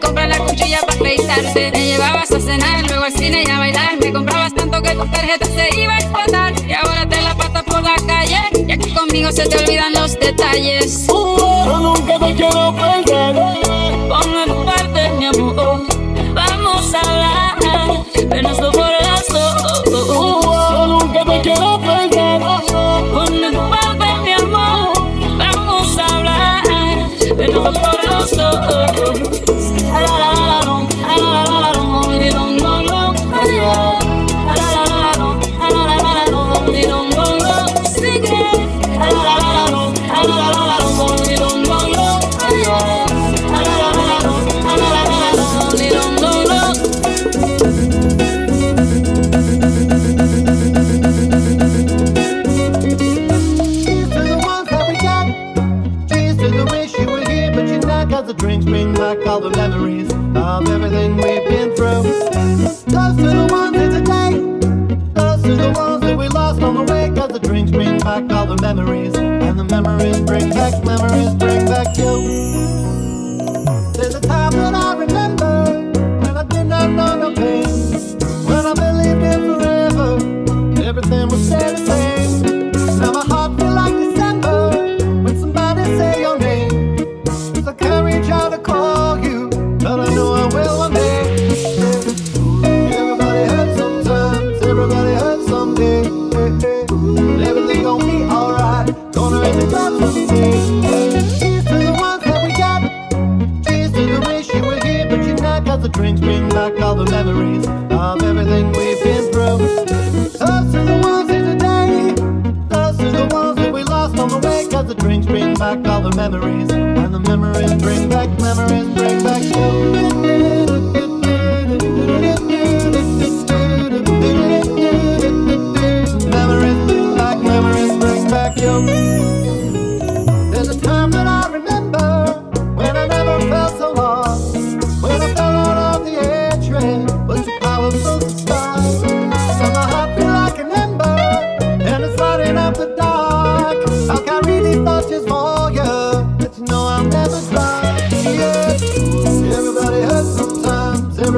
compras 0.00 0.28
la 0.28 0.38
cuchilla 0.38 0.80
para 0.80 0.98
afeitarte. 0.98 1.70
Me 1.72 1.86
llevabas 1.86 2.30
a 2.32 2.40
cenar, 2.40 2.86
luego 2.88 3.04
al 3.04 3.12
cine 3.12 3.44
y 3.46 3.50
a 3.50 3.58
bailar. 3.58 3.98
Me 4.00 4.12
comprabas 4.12 4.54
tanto 4.54 4.82
que 4.82 4.94
tu 4.94 5.06
tarjeta 5.06 5.46
se 5.46 5.80
iba 5.80 5.94
a 5.94 5.98
explotar. 5.98 6.52
Y 6.66 6.72
ahora 6.72 7.06
te 7.08 7.20
la 7.20 7.34
pasas 7.34 7.62
por 7.62 7.82
la 7.82 7.94
calle 8.06 8.40
Y 8.66 8.72
aquí 8.72 8.92
conmigo 8.92 9.30
se 9.30 9.46
te 9.46 9.58
olvidan 9.58 9.92
los 9.92 10.18
detalles. 10.18 11.06
Yo 11.06 11.78
nunca 11.80 12.18
te 12.18 12.34
quiero 12.34 12.74
perder. 12.74 13.79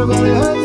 everybody 0.02 0.30
hurts. 0.30 0.61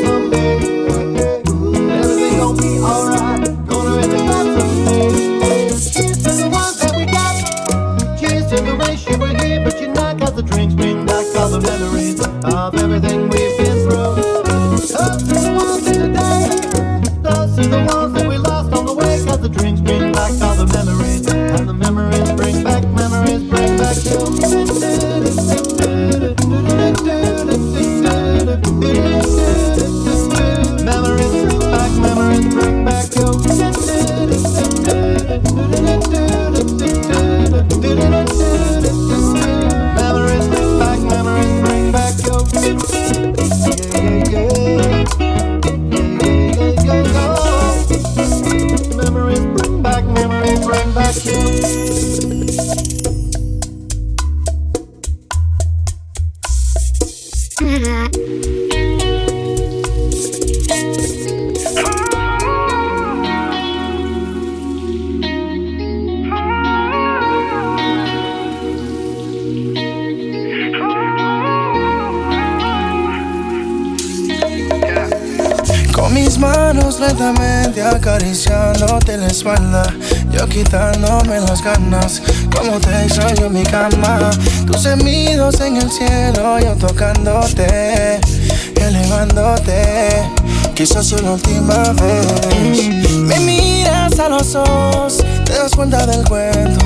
Quizás 90.78 91.08
sea 91.08 91.18
la 91.20 91.32
última 91.32 91.92
vez 91.94 92.90
Me 93.24 93.40
miras 93.40 94.20
a 94.20 94.30
los 94.30 94.56
ojos 94.56 95.18
Te 95.44 95.54
das 95.54 95.76
cuenta 95.76 96.06
del 96.06 96.24
cuento 96.28 96.86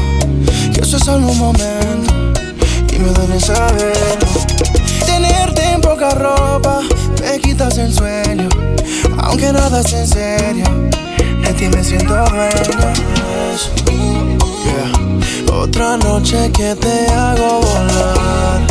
Que 0.73 0.81
eso 0.81 0.97
es 0.97 1.03
solo 1.03 1.27
un 1.27 1.37
momento 1.37 2.13
Y 2.91 2.99
me 2.99 3.09
duele 3.09 3.39
saberlo 3.39 4.27
Tenerte 5.05 5.63
en 5.73 5.81
poca 5.81 6.11
ropa 6.11 6.81
Me 7.21 7.39
quitas 7.39 7.77
el 7.77 7.93
sueño 7.93 8.49
aunque 9.17 9.53
nada 9.53 9.81
es 9.81 9.93
en 9.93 10.07
serio, 10.07 10.65
de 11.41 11.53
ti 11.53 11.67
me 11.69 11.83
siento 11.83 12.13
dueño. 12.13 12.51
Yeah. 14.65 15.55
Otra 15.55 15.97
noche 15.97 16.51
que 16.51 16.75
te 16.75 17.07
hago 17.13 17.61
volar. 17.61 18.61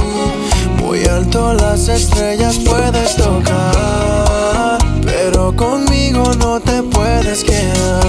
Muy 0.77 1.05
alto 1.07 1.55
las 1.55 1.89
estrellas 1.89 2.59
puedes 2.59 3.17
tocar, 3.17 4.30
pero 5.31 5.55
conmigo 5.55 6.33
no 6.41 6.59
te 6.61 6.83
puedes 6.83 7.45
quedar. 7.45 8.01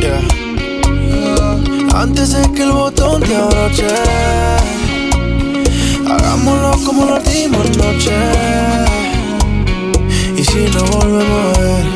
Yeah. 0.00 0.20
Antes 1.94 2.32
de 2.32 2.52
que 2.52 2.62
el 2.64 2.72
botón 2.72 3.22
te 3.22 3.34
abroche. 3.34 3.86
Hagámoslo 6.06 6.72
como 6.84 7.06
la 7.06 7.14
última 7.16 7.58
noche. 7.58 8.12
Y 10.36 10.44
si 10.44 10.68
no 10.74 10.84
volvemos 10.84 11.56
a 11.56 11.60
ver, 11.60 11.86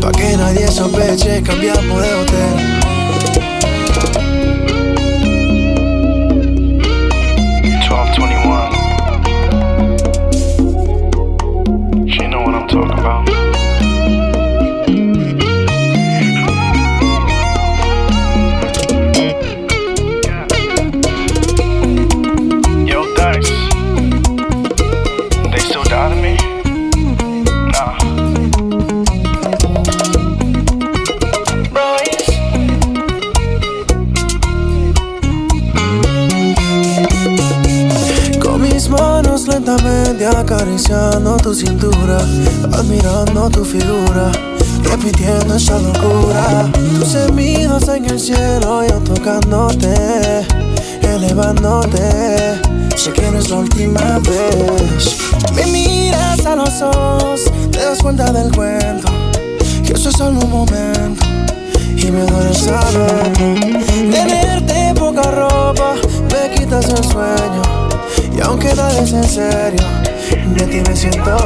pa' 0.00 0.12
que 0.12 0.36
nadie 0.36 0.68
sospeche, 0.68 1.42
cambiamos 1.42 2.02
de 2.02 2.14
hotel. 2.14 2.87
Acariciando 40.58 41.36
tu 41.36 41.54
cintura, 41.54 42.18
admirando 42.72 43.48
tu 43.48 43.64
figura, 43.64 44.32
repitiendo 44.82 45.54
esa 45.54 45.78
locura. 45.78 46.68
Tus 46.98 47.12
gemidos 47.12 47.86
en 47.88 48.06
el 48.06 48.18
cielo, 48.18 48.82
yo 48.84 48.98
tocándote, 48.98 50.44
elevándote. 51.02 52.60
Sé 52.96 53.12
que 53.12 53.28
es 53.28 53.50
la 53.50 53.56
última 53.56 54.18
vez. 54.18 55.18
Me 55.54 55.64
miras 55.66 56.44
a 56.44 56.56
los 56.56 56.82
ojos, 56.82 57.42
te 57.70 57.78
das 57.78 57.98
cuenta 58.02 58.32
del 58.32 58.50
cuento, 58.52 59.08
que 59.86 59.92
eso 59.92 60.08
es 60.08 60.16
solo 60.16 60.40
un 60.40 60.50
momento. 60.50 61.24
Y 61.96 62.10
me 62.10 62.22
duele 62.22 62.54
saberlo. 62.54 63.60
Tenerte 64.10 64.92
poca 64.98 65.22
ropa, 65.22 65.94
me 66.32 66.54
quitas 66.54 66.88
el 66.88 67.04
sueño. 67.04 67.87
Y 68.38 68.40
aunque 68.40 68.72
nada 68.72 69.02
es 69.02 69.12
en 69.12 69.24
serio, 69.24 69.84
de 70.54 70.66
ti 70.66 70.80
me 70.88 70.94
siento 70.94 71.36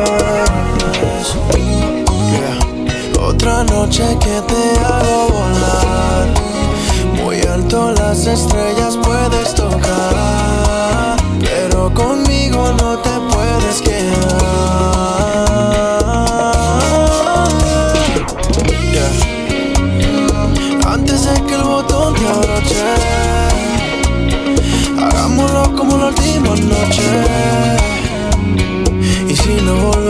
Yeah. 1.56 3.22
Otra 3.22 3.64
noche 3.64 4.04
que 4.20 4.42
te 4.42 4.78
hago 4.84 5.28
volar. 5.28 6.28
Muy 7.14 7.40
alto 7.46 7.92
las 7.92 8.26
estrellas 8.26 8.98
puedes 9.02 9.54
tocar. 9.54 11.16
Pero 11.40 11.94
conmigo 11.94 12.21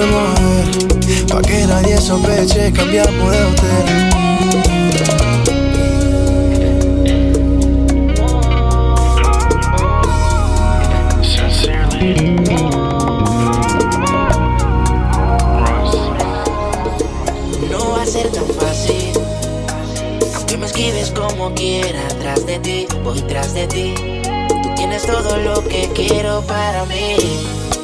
volvemos 0.02 0.38
a 0.38 0.42
ver, 0.42 1.26
pa' 1.26 1.42
que 1.42 1.66
nadie 1.66 1.98
sospeche, 1.98 2.72
cambiamos 2.72 3.30
de 3.30 3.44
hotel. 3.44 3.84
Sincerely. 11.22 12.36
No 17.70 17.90
va 17.90 18.02
a 18.02 18.06
ser 18.06 18.28
tan 18.30 18.46
fácil. 18.46 19.12
Aunque 20.34 20.56
me 20.56 20.66
esquives 20.66 21.10
como 21.10 21.54
quiera, 21.54 22.08
tras 22.20 22.46
de 22.46 22.58
ti, 22.58 22.86
voy 23.04 23.20
tras 23.22 23.54
de 23.54 23.66
ti. 23.66 23.94
Tú 24.62 24.74
tienes 24.76 25.02
todo 25.02 25.36
lo 25.38 25.62
que 25.64 25.88
quiero 25.94 26.42
para 26.42 26.84
mí. 26.86 27.16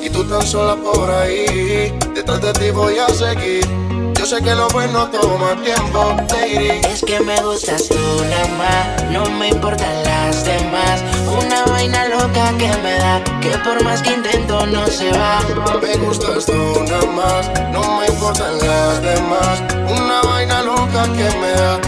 Y 0.03 0.11
tú 0.11 0.25
tan 0.25 0.47
sola 0.47 0.77
por 0.77 1.11
ahí, 1.11 1.93
detrás 2.29 2.41
de 2.41 2.53
ti 2.61 2.71
voy 2.71 2.99
a 2.99 3.09
seguir. 3.09 3.67
Yo 4.15 4.27
sé 4.27 4.43
que 4.43 4.55
lo 4.55 4.69
bueno 4.69 5.09
toma 5.09 5.57
tiempo, 5.63 6.15
lady. 6.31 6.81
Es 6.87 7.03
que 7.03 7.21
me 7.21 7.41
gustas 7.43 7.89
tú 7.89 7.95
nada 8.29 8.49
más, 8.59 9.11
no 9.11 9.25
me 9.39 9.49
importan 9.49 10.03
las 10.05 10.45
demás. 10.45 11.03
Una 11.27 11.65
vaina 11.67 12.09
loca 12.09 12.53
que 12.59 12.69
me 12.83 12.99
da, 12.99 13.23
que 13.41 13.57
por 13.59 13.83
más 13.85 14.03
que 14.03 14.13
intento 14.13 14.67
no 14.67 14.87
se 14.87 15.11
va. 15.13 15.41
Me 15.81 15.97
gustas 16.05 16.47
tú 16.47 16.85
nada 16.85 17.07
más, 17.07 17.51
no 17.73 18.01
me 18.01 18.07
importan 18.07 18.59
las 18.59 19.01
demás. 19.03 19.63
Una 19.89 20.21
vaina 20.23 20.63
loca 20.63 21.05
que 21.05 21.31
me 21.39 21.51
da, 21.53 21.81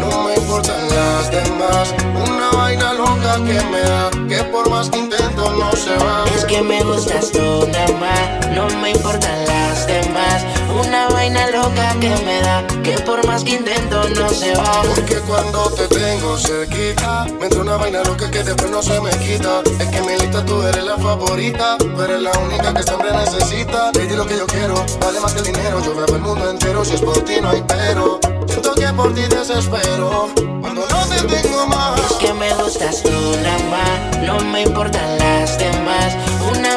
no 0.00 0.24
me 0.24 0.34
importan 0.34 0.88
las 0.88 1.30
demás. 1.30 1.94
Una 2.30 2.50
vaina 2.50 2.92
loca 2.94 3.36
que 3.36 3.60
me 3.70 3.80
da, 3.80 4.10
que 4.28 4.44
por 4.44 4.68
más 4.70 4.90
que 4.90 4.98
intento 4.98 5.52
no 5.52 5.72
se 5.72 5.96
va. 5.96 6.24
Es 6.34 6.44
que 6.44 6.62
me 6.62 6.82
gustas 6.84 7.30
tú 7.32 7.66
nada 7.72 7.92
más, 7.98 8.48
no 8.54 8.68
me 8.80 8.90
importan 8.90 9.44
las 9.46 9.86
demás. 9.86 10.44
Una 10.80 11.08
vaina 11.08 11.50
loca 11.50 11.94
que 12.00 12.10
me 12.24 12.40
da, 12.40 12.64
que 12.82 12.98
por 13.00 13.26
más 13.26 13.42
que 13.42 13.52
intento 13.52 14.08
no 14.10 14.28
se 14.28 14.54
va. 14.54 14.82
Porque 14.94 15.16
cuando 15.26 15.70
te 15.70 15.88
tengo 15.88 16.36
cerquita, 16.36 17.26
me 17.38 17.46
entra 17.46 17.60
una 17.60 17.76
vaina 17.76 18.02
loca 18.04 18.30
que 18.30 18.42
después 18.42 18.70
no 18.70 18.82
se 18.82 19.00
me 19.00 19.10
quita. 19.10 19.62
Es 19.80 19.88
que 19.88 20.00
mi 20.02 20.16
lista 20.18 20.44
tú 20.44 20.62
eres 20.62 20.84
la 20.84 20.96
favorita, 20.96 21.78
tú 21.78 22.02
eres 22.02 22.20
la 22.20 22.32
única 22.38 22.74
que 22.74 22.82
siempre 22.82 23.10
necesita. 23.12 23.90
Baby, 23.92 24.14
lo 24.16 24.26
que 24.26 24.36
yo 24.36 24.46
quiero, 24.46 24.74
vale 25.00 25.20
más 25.20 25.32
que 25.32 25.40
el 25.40 25.46
dinero. 25.46 25.80
Yo 25.84 25.94
grabo 25.94 26.14
el 26.14 26.22
mundo 26.22 26.50
entero, 26.50 26.84
si 26.84 26.94
es 26.94 27.00
por 27.00 27.18
ti 27.24 27.40
no 27.40 27.50
hay 27.50 27.62
pero. 27.66 28.20
Siento 28.46 28.74
por 28.98 29.14
ti 29.14 29.22
desespero, 29.28 30.28
cuando 30.60 30.84
no 30.88 31.06
te 31.06 31.22
tengo 31.22 31.68
más. 31.68 32.00
Es 32.00 32.16
que 32.16 32.34
me 32.34 32.52
gustas 32.54 33.00
tú 33.04 33.10
nada 33.44 33.58
más, 33.70 34.18
no 34.26 34.40
me 34.50 34.62
importan 34.62 35.18
las 35.18 35.56
demás. 35.56 36.16
Una 36.50 36.76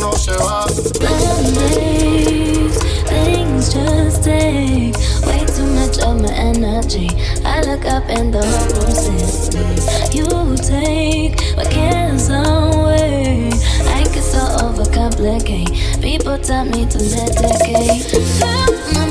no 0.00 0.12
se 0.12 0.32
va. 0.32 0.66
things 3.08 3.72
just 3.72 4.22
take 4.24 4.94
way 5.26 5.44
too 5.46 5.66
much 5.74 5.98
of 5.98 6.20
my 6.20 6.32
energy. 6.32 7.08
I 7.44 7.60
look 7.62 7.84
up 7.86 8.04
and 8.08 8.32
the 8.32 8.40
mm, 8.40 10.14
You 10.14 10.26
take 10.56 11.56
my 11.56 11.64
cares 11.64 12.28
away. 12.28 13.50
I 13.96 14.02
get 14.14 14.22
so 14.22 14.40
overcomplicate. 14.64 16.00
People 16.00 16.38
tell 16.38 16.64
me 16.64 16.86
to 16.86 16.98
medicate. 16.98 18.04
Feel 18.38 18.72
my 18.94 19.01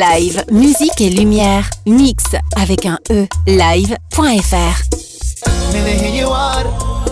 Live, 0.00 0.42
musique 0.50 0.98
et 1.02 1.10
lumière. 1.10 1.68
Mix 1.84 2.24
avec 2.56 2.86
un 2.86 2.98
E, 3.10 3.26
live.fr. 3.46 4.16
Me 5.74 5.80
dejé 5.82 6.12
llevar 6.12 6.66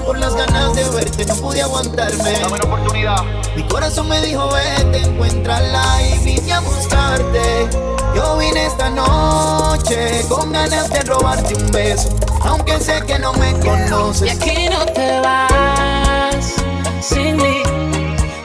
por 0.07 0.16
las 0.16 0.35
ganas 0.35 0.74
de 0.74 0.85
verte, 0.85 1.27
no 1.27 1.35
pude 1.35 1.61
aguantarme. 1.61 2.33
Dame 2.40 2.55
una 2.55 2.64
oportunidad. 2.64 3.22
Mi 3.55 3.62
corazón 3.64 4.09
me 4.09 4.22
dijo, 4.22 4.48
vete, 4.48 5.03
encuéntrala 5.07 5.85
y 6.03 6.18
vine 6.24 6.51
a 6.51 6.61
buscarte. 6.61 7.68
Yo 8.16 8.38
vine 8.38 8.64
esta 8.64 8.88
noche 8.88 10.24
con 10.31 10.51
ganas 10.51 10.88
de 10.88 11.01
robarte 11.03 11.57
un 11.57 11.70
beso, 11.70 12.09
aunque 12.40 12.81
sé 12.81 13.03
que 13.07 13.18
no 13.18 13.35
me 13.35 13.53
conoces. 13.61 14.29
Y 14.29 14.31
aquí 14.31 14.68
no 14.70 14.87
te 14.87 15.20
vas 15.20 16.55
sin 17.03 17.37
mí. 17.37 17.62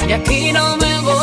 Y 0.05 0.11
aquí 0.11 0.51
no 0.51 0.75
me 0.75 0.99
voy. 0.99 1.22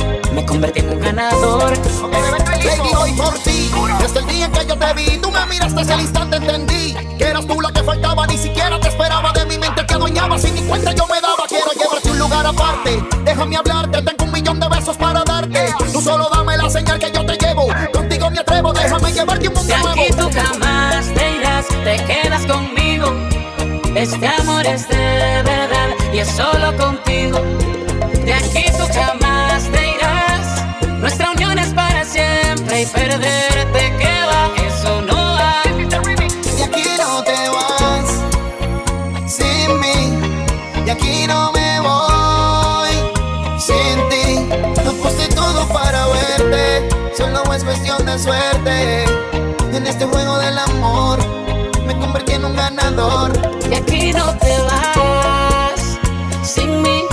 me 0.33 0.45
convertí 0.45 0.79
en 0.79 0.89
un 0.89 0.99
ganador. 0.99 1.73
Hoy 2.97 3.11
por 3.13 3.33
ti, 3.39 3.71
desde 3.99 4.19
el 4.19 4.27
día 4.27 4.45
en 4.45 4.51
que 4.51 4.65
yo 4.65 4.77
te 4.77 4.93
vi, 4.93 5.17
tú 5.17 5.31
me 5.31 5.45
miraste 5.47 5.81
ese 5.81 5.95
instante, 5.95 6.37
entendí 6.37 6.95
que 7.17 7.25
eras 7.25 7.45
tú 7.47 7.59
la 7.59 7.71
que 7.71 7.83
faltaba, 7.83 8.27
ni 8.27 8.37
siquiera 8.37 8.79
te 8.79 8.89
esperaba 8.89 9.31
de 9.33 9.45
mi 9.45 9.57
mente 9.57 9.85
que 9.85 9.93
adueñaba, 9.93 10.37
sin 10.37 10.53
ni 10.55 10.61
cuenta 10.61 10.91
yo 10.93 11.07
me 11.07 11.19
daba. 11.21 11.45
Quiero 11.47 11.71
llevarte 11.71 12.09
a 12.09 12.11
un 12.11 12.19
lugar 12.19 12.45
aparte, 12.45 13.03
déjame 13.23 13.57
hablarte, 13.57 14.01
tengo 14.01 14.25
un 14.25 14.31
millón 14.31 14.59
de 14.59 14.69
besos 14.69 14.97
para 14.97 15.23
darte. 15.23 15.73
Tú 15.91 16.01
solo 16.01 16.29
dame 16.33 16.57
la 16.57 16.69
señal 16.69 16.99
que 16.99 17.11
yo 17.11 17.25
te 17.25 17.37
llevo, 17.37 17.67
contigo 17.93 18.29
me 18.29 18.39
atrevo, 18.39 18.73
déjame 18.73 19.11
llevarte 19.11 19.47
un 19.47 19.53
mundo 19.53 19.77
nuevo. 19.77 19.89
aquí 19.89 20.13
tú 20.17 20.29
jamás 20.33 21.05
te 21.13 21.35
irás, 21.37 21.67
te 21.67 22.03
quedas 22.05 22.45
conmigo. 22.45 23.07
Este 23.95 24.27
amor 24.27 24.65
es 24.65 24.87
de 24.87 25.43
verdad 25.43 25.89
y 26.13 26.19
es 26.19 26.29
solo 26.29 26.75
contigo. 26.77 27.39
De 28.23 28.33
aquí 28.33 28.65
tú 28.77 28.85
jamás 28.93 29.30
perderte 32.91 33.97
que 33.97 34.13
va, 34.29 34.51
eso 34.67 35.01
no 35.01 35.15
va. 35.15 35.61
De 36.57 36.63
aquí 36.63 36.83
no 36.97 37.23
te 37.23 37.49
vas 37.49 38.21
sin 39.25 39.79
mí. 39.79 40.17
De 40.85 40.91
aquí 40.91 41.25
no 41.27 41.51
me 41.51 41.79
voy 41.79 42.91
sin 43.59 43.97
ti. 44.09 44.25
No 44.83 44.91
puse 44.93 45.27
todo 45.29 45.67
para 45.69 46.07
verte. 46.07 46.89
Solo 47.15 47.43
es 47.53 47.63
cuestión 47.63 48.05
de 48.05 48.17
suerte. 48.19 49.05
En 49.73 49.87
este 49.87 50.05
juego 50.05 50.37
del 50.39 50.57
amor 50.57 51.19
me 51.85 51.97
convertí 51.97 52.33
en 52.33 52.45
un 52.45 52.55
ganador. 52.55 53.31
De 53.69 53.77
aquí 53.77 54.11
no 54.13 54.35
te 54.37 54.57
vas 54.63 55.97
sin 56.43 56.81
mí. 56.81 57.03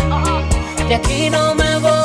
De 0.89 0.95
aquí 0.95 1.31
no 1.31 1.55
me 1.55 1.79
voy 1.79 1.98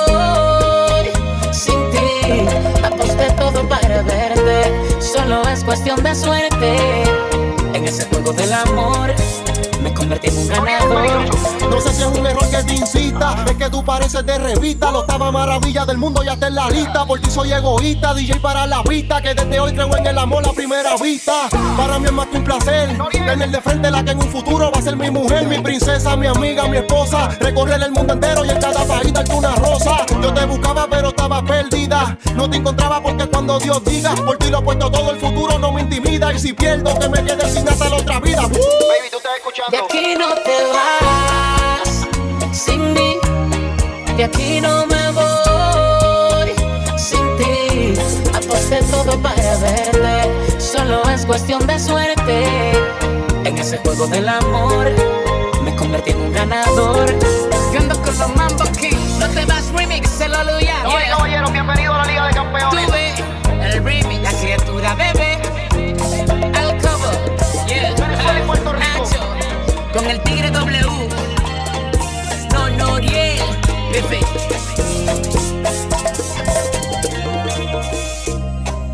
Solo 5.24 5.48
es 5.48 5.64
cuestión 5.64 6.04
de 6.04 6.14
suerte. 6.16 6.76
En 7.74 7.86
ese 7.86 8.06
juego 8.08 8.34
del 8.34 8.52
amor 8.52 9.16
me 9.82 9.94
convertí 9.94 10.28
en 10.28 10.38
un 10.38 10.48
ganador. 10.48 11.70
No 11.70 11.82
sé 11.82 11.94
si 11.94 12.02
es 12.02 12.08
un 12.08 12.26
error 12.26 12.50
que 12.50 12.64
te 12.64 12.74
incita, 12.74 13.46
es 13.48 13.56
que 13.56 13.70
tú 13.70 13.84
pareces 13.84 14.26
de 14.26 14.38
revista. 14.38 14.92
Lo 14.92 15.02
estaba 15.02 15.32
maravilla 15.32 15.86
del 15.86 15.98
mundo, 15.98 16.24
ya 16.24 16.34
está 16.34 16.48
en 16.48 16.56
la 16.56 16.70
lista. 16.70 17.06
Por 17.06 17.20
ti 17.20 17.30
soy 17.30 17.52
egoísta, 17.52 18.14
DJ 18.14 18.40
para 18.40 18.68
la 18.68 18.82
vista. 18.84 19.22
Que 19.22 19.34
desde 19.34 19.60
hoy 19.60 19.74
creo 19.74 19.96
en 19.98 20.08
el 20.08 20.18
amor 20.18 20.48
a 20.48 20.54
primera 20.54 20.96
vista. 20.98 21.50
Para 21.78 22.00
mí 22.00 22.06
es 22.06 22.12
más 22.12 22.28
que 22.28 22.38
un 22.38 22.44
placer 22.44 22.90
tener 23.26 23.50
de 23.50 23.62
frente 23.62 23.90
la 23.90 24.04
que 24.04 24.12
en 24.12 24.20
un 24.20 24.30
futuro 24.30 24.72
va 24.72 24.80
a 24.80 24.82
ser 24.82 24.96
mi 24.96 25.10
mujer, 25.10 25.48
mi 25.48 25.60
princesa, 25.60 26.16
mi 26.16 26.28
amiga, 26.28 26.68
mi 26.68 26.78
esposa. 26.78 27.30
Recorrer 27.40 27.82
el 27.82 27.92
mundo 27.92 28.14
entero 28.14 28.46
y 28.46 28.50
en 28.50 28.60
cada 28.60 28.86
país 28.86 29.14
darte 29.14 29.34
una 29.34 29.56
rosa. 29.56 30.06
Yo 30.22 30.34
te 30.34 30.46
buscaba, 30.46 30.88
pero 30.90 31.10
estaba 31.10 31.44
perdida. 31.44 32.18
No 32.36 32.50
te 32.50 32.58
encontraba 32.58 33.02
porque 33.02 33.28
cuando 33.28 33.60
Dios 33.60 33.84
diga, 33.86 34.14
por 34.16 34.38
ti 34.38 34.50
lo 34.50 34.60
he 34.60 34.62
puesto 34.62 34.92
todo 34.92 35.12
el 35.12 35.20
futuro, 35.20 35.58
no 35.60 35.72
me 35.72 35.82
intimida. 35.82 36.34
Y 36.34 36.40
si 36.40 36.54
pierdo, 36.54 36.98
que 37.00 37.10
me 37.10 37.24
quede 37.24 37.50
sin 37.50 37.68
hasta 37.68 37.90
la 37.90 37.96
otra 37.96 38.20
vida. 38.20 38.46
Uh. 38.46 38.50
Baby, 38.50 39.10
tú 39.12 39.18
estás 39.18 39.32
escuchando. 39.54 39.72
De 39.72 39.78
aquí 39.78 40.16
no 40.18 40.34
te 40.36 40.66
vas 40.74 42.08
sin 42.52 42.94
mí. 42.94 43.18
De 44.18 44.24
aquí 44.24 44.62
no 44.62 44.86
me 44.88 45.12
voy 45.12 46.54
sin 46.98 47.38
ti. 47.38 47.94
Aposté 48.34 48.82
todo 48.84 49.20
para 49.22 49.58
verte. 49.58 50.60
Solo 50.60 51.04
es 51.10 51.26
cuestión 51.26 51.66
de 51.68 51.80
suerte. 51.80 52.72
En 53.46 53.58
ese 53.58 53.78
juego 53.80 54.08
del 54.08 54.28
amor 54.30 54.92
me 55.64 55.76
convertí 55.76 56.12
en 56.12 56.22
un 56.22 56.34
ganador. 56.34 57.10
Ando 57.78 57.96
con 58.02 58.18
los 58.18 58.36
Mambo 58.36 58.66
King. 58.80 58.96
No 59.20 59.28
te 59.30 59.46
vas 59.46 59.72
remix, 59.72 60.10
se 60.10 60.30
lo 60.30 60.44
luya. 60.44 60.76
Oye, 60.86 61.06
caballero, 61.10 61.50
bienvenido 61.52 61.94
a 61.94 61.98
la 61.98 62.06
Liga 62.06 62.28
de 62.28 62.34
Campeones. 62.34 62.86
Tuve 62.86 63.14
el 63.62 63.84
remix, 63.84 64.22
la 64.22 64.32
criatura 64.32 64.96
bebé. 64.96 65.43
Con 69.94 70.10
el 70.10 70.20
tigre 70.24 70.50
W. 70.50 70.88
No, 72.52 72.70
Noriel, 72.70 73.40
bebé. 73.92 74.20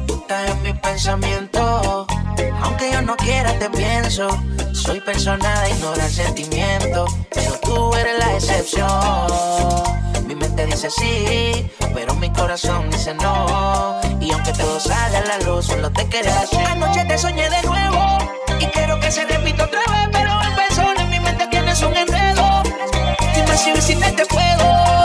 Estás 0.07 0.49
en 0.51 0.61
mi 0.63 0.73
pensamiento. 0.73 1.58
Aunque 2.79 2.95
yo 2.95 3.01
no 3.01 3.17
quiera, 3.17 3.51
te 3.59 3.69
pienso. 3.71 4.29
Soy 4.71 5.01
persona 5.01 5.63
de 5.63 5.71
ignorar 5.71 6.09
sentimientos. 6.09 7.13
Pero 7.29 7.59
tú 7.61 7.93
eres 7.93 8.17
la 8.19 8.35
excepción. 8.35 8.87
Mi 10.25 10.33
mente 10.33 10.65
dice 10.65 10.89
sí, 10.89 11.69
pero 11.93 12.13
mi 12.15 12.31
corazón 12.31 12.89
dice 12.89 13.13
no. 13.15 13.99
Y 14.21 14.31
aunque 14.31 14.53
todo 14.53 14.79
sale 14.79 15.17
a 15.17 15.25
la 15.25 15.39
luz, 15.39 15.65
solo 15.65 15.91
te 15.91 16.07
quedas 16.07 16.45
así. 16.45 16.55
Anoche 16.55 17.03
te 17.03 17.17
soñé 17.17 17.49
de 17.49 17.61
nuevo. 17.63 18.17
Y 18.61 18.65
quiero 18.67 18.97
que 19.01 19.11
se 19.11 19.25
repita 19.25 19.65
otra 19.65 19.81
vez. 19.81 20.09
Pero 20.13 20.41
en 20.41 20.55
persona 20.55 21.01
en 21.01 21.09
mi 21.09 21.19
mente 21.19 21.47
tienes 21.47 21.81
un 21.81 21.97
enredo. 21.97 22.63
Dime 23.35 23.57
si 23.57 23.73
visité 23.73 24.25
puedo. 24.25 24.98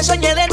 Te 0.00 0.04
soñé 0.06 0.34
de 0.34 0.49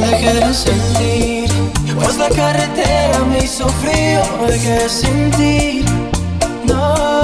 dejé 0.00 0.34
de 0.34 0.54
sentir. 0.54 1.50
Pues 1.94 2.16
la 2.16 2.28
carretera 2.28 3.18
me 3.30 3.38
hizo 3.38 3.68
frío, 3.68 4.20
dejé 4.46 4.72
de 4.72 4.88
sentir. 4.88 5.84
No, 6.64 7.20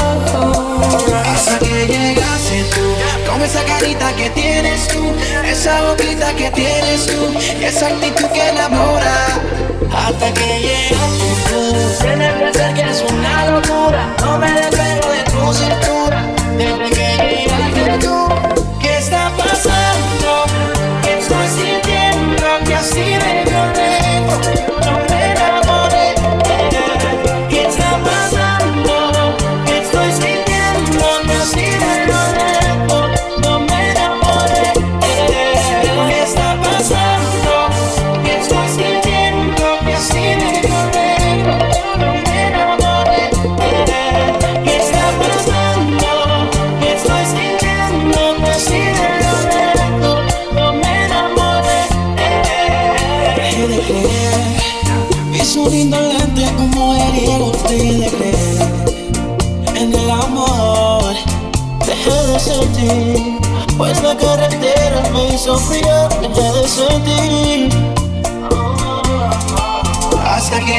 hasta 1.25 1.59
que 1.59 1.87
llegaste 1.87 2.65
tú, 2.75 3.31
con 3.31 3.43
esa 3.43 3.63
carita 3.65 4.13
que 4.17 4.31
tienes 4.31 4.89
tú, 4.89 5.13
esa 5.45 5.83
boquita 5.83 6.35
que 6.35 6.51
tienes 6.51 7.07
tú, 7.07 7.39
esa 7.63 7.87
actitud 7.89 8.27
que 8.33 8.49
enamora. 8.49 9.41
Hasta 9.93 10.33
que 10.35 10.61
llegaste 10.61 11.29
tú, 11.49 11.75
tienes 12.01 12.35
que 12.35 12.59
ser 12.59 12.75
que 12.75 12.91
es 12.91 13.05
una 13.09 13.51
locura, 13.51 14.15
no 14.21 14.39
me 14.39 14.51
despego 14.51 15.09
de 15.09 15.23
tu 15.25 15.55
cintura, 15.55 16.23
desde 16.57 16.91
que 16.91 17.47
llegaste 17.47 18.07
tú. 18.07 18.64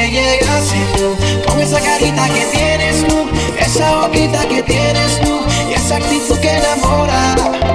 me 0.06 0.12
llegaste 0.12 0.76
tú 0.96 1.16
Con 1.46 1.60
esa 1.60 1.80
carita 1.80 2.28
que 2.28 2.44
tienes 2.56 3.06
tú 3.06 3.28
Esa 3.58 3.96
boquita 3.96 4.46
que 4.48 4.62
tienes 4.62 5.20
tú 5.20 5.40
Y 5.68 5.74
esa 5.74 5.96
actitud 5.96 6.38
que 6.38 6.50
enamora. 6.50 7.65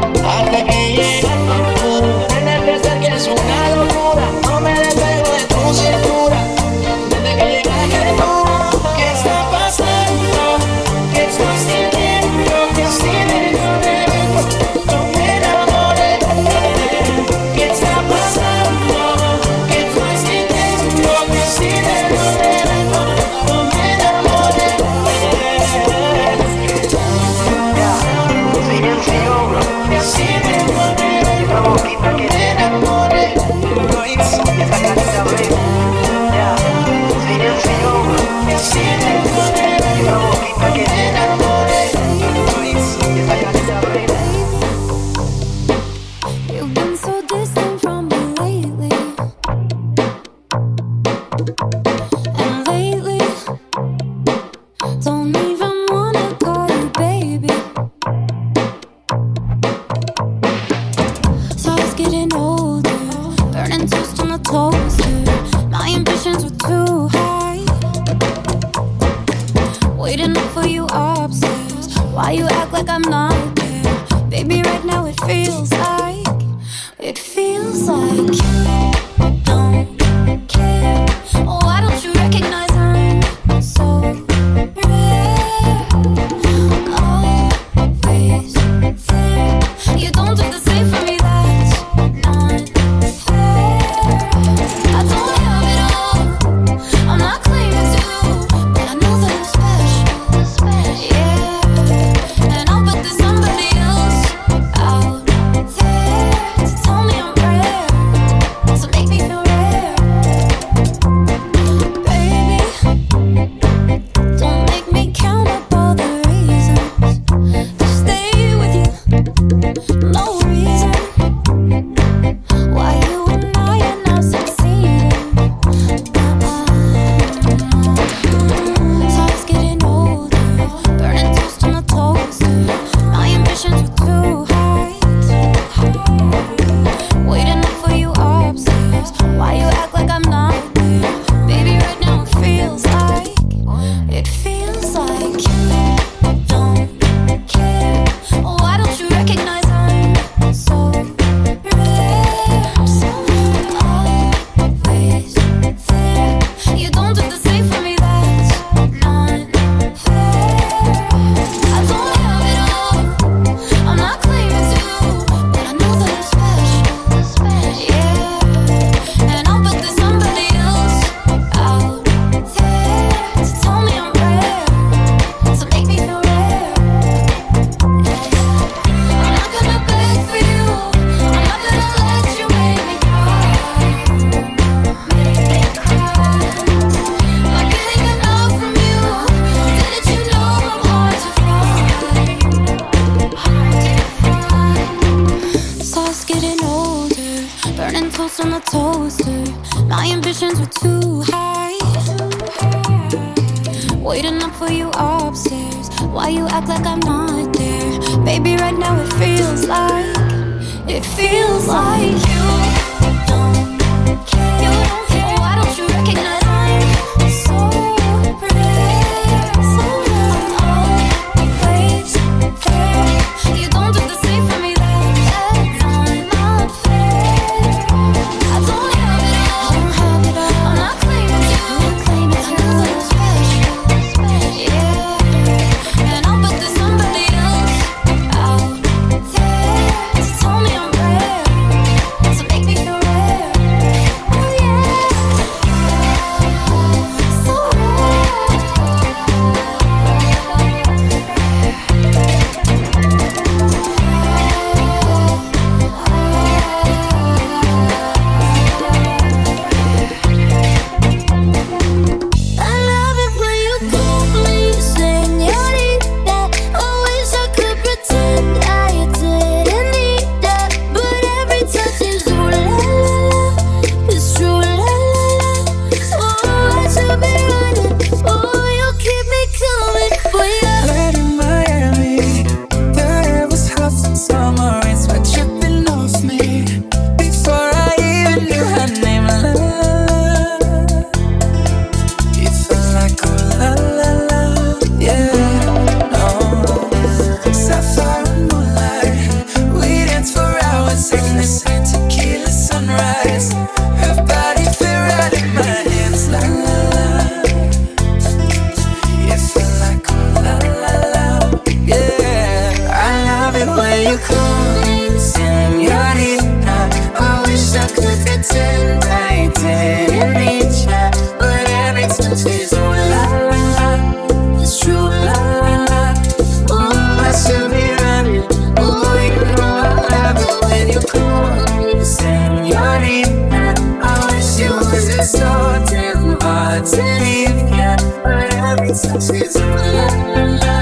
Música 339.82 340.81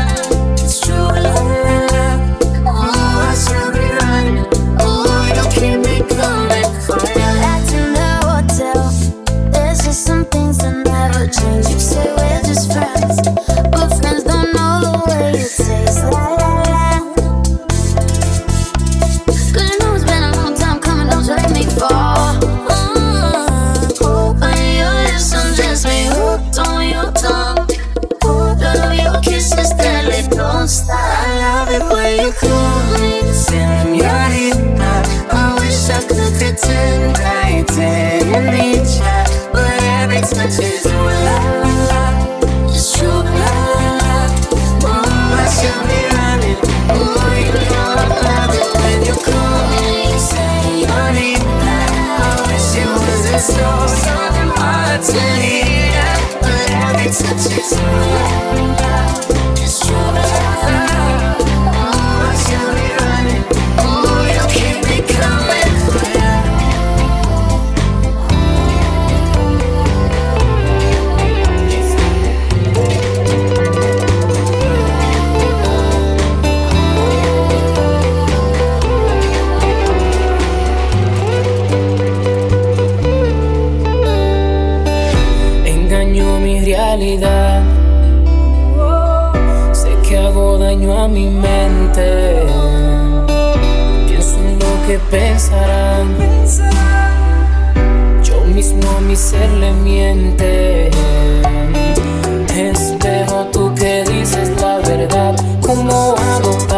como 105.70 106.16
hago. 106.18 106.69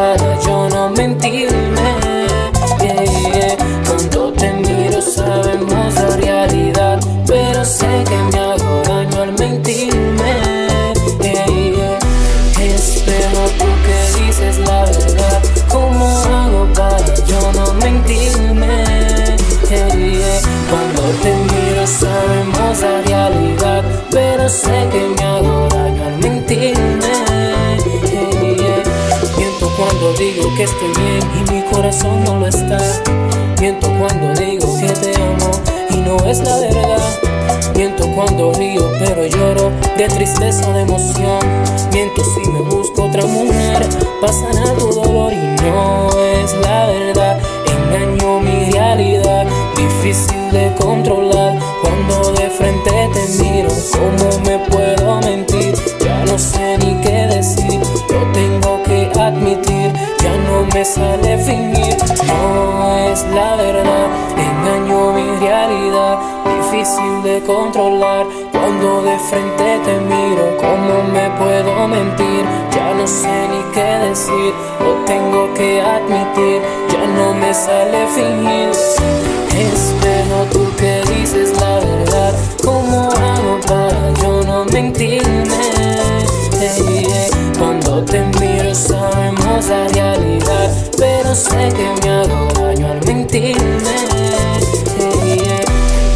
que 30.56 30.64
estoy 30.64 30.89
bien 30.89 31.22
y 31.39 31.52
mi 31.52 31.62
corazón 31.72 32.24
no 32.24 32.39
lo 32.39 32.47
está. 32.47 32.80
Miento 33.60 33.88
cuando 33.99 34.34
digo 34.34 34.78
que 34.80 34.88
te 34.88 35.16
amo 35.16 35.52
y 35.89 35.97
no 35.97 36.18
es 36.26 36.39
la 36.39 36.58
verdad. 36.58 37.02
Miento 37.76 38.08
cuando 38.16 38.54
río 38.54 38.91
pero 38.99 39.26
lloro 39.26 39.72
de 39.97 40.08
tristeza 40.08 40.70
o 40.70 40.74
de 40.74 40.82
emoción. 40.82 41.39
Miento 41.91 42.24
si 42.24 42.49
me 42.49 42.62
busco 42.62 43.04
otra 43.04 43.26
mujer, 43.26 43.88
pasan 44.20 44.58
a 44.58 44.74
tu 44.74 44.91
dolor 44.91 45.34
y 45.34 45.62
no 45.64 46.10
es 46.20 46.54
la 46.62 46.88
verdad. 46.88 47.39
Engaño 47.68 48.39
mi 48.39 48.72
realidad, 48.72 49.45
difícil 49.76 50.52
de 50.52 50.74
controlar. 50.80 51.60
Cuando 51.82 52.32
de 52.34 52.49
frente 52.49 53.10
te 53.14 53.43
miro, 53.43 53.70
¿cómo 53.91 54.39
me 54.45 54.60
puedo 54.70 55.22
mentir? 55.22 55.76
Ya 55.99 56.26
no 56.26 56.38
sé 56.38 56.70
me 60.74 60.86
sale 60.86 61.38
fingir, 61.39 61.97
no 62.28 62.97
es 63.11 63.26
la 63.34 63.55
verdad, 63.57 64.07
engaño 64.38 65.11
mi 65.11 65.45
realidad, 65.45 66.17
difícil 66.45 67.24
de 67.24 67.41
controlar, 67.45 68.26
cuando 68.51 69.01
de 69.01 69.17
frente 69.19 69.80
te 69.84 69.99
miro, 69.99 70.57
¿cómo 70.57 71.03
me 71.11 71.30
puedo 71.32 71.88
mentir? 71.88 72.45
Ya 72.74 72.93
no 72.93 73.05
sé 73.05 73.28
ni 73.49 73.61
qué 73.74 74.07
decir, 74.07 74.53
lo 74.80 74.93
tengo 75.05 75.53
que 75.55 75.82
admitir, 75.82 76.61
ya 76.89 77.05
no 77.17 77.34
me 77.34 77.53
sale 77.53 78.07
fingir, 78.07 78.69
espero 79.57 80.45
tú 80.53 80.67
que 80.78 81.01
dices 81.13 81.59
la 81.59 81.80
verdad, 81.80 82.34
¿cómo 82.63 83.09
hago 83.09 83.59
para 83.67 84.13
yo 84.22 84.41
no 84.45 84.65
mentirme? 84.65 85.51
Hey, 86.59 87.07
hey, 87.09 87.30
cuando 87.57 88.03
te 88.05 88.22
miro 88.39 88.61
sabemos 88.74 89.65
la 89.67 89.88
realidad, 89.89 90.72
pero 90.97 91.36
sé 91.36 91.69
que 91.76 91.93
me 92.01 92.09
hago 92.09 92.47
daño 92.59 92.88
al 92.88 93.05
mentirme. 93.05 93.95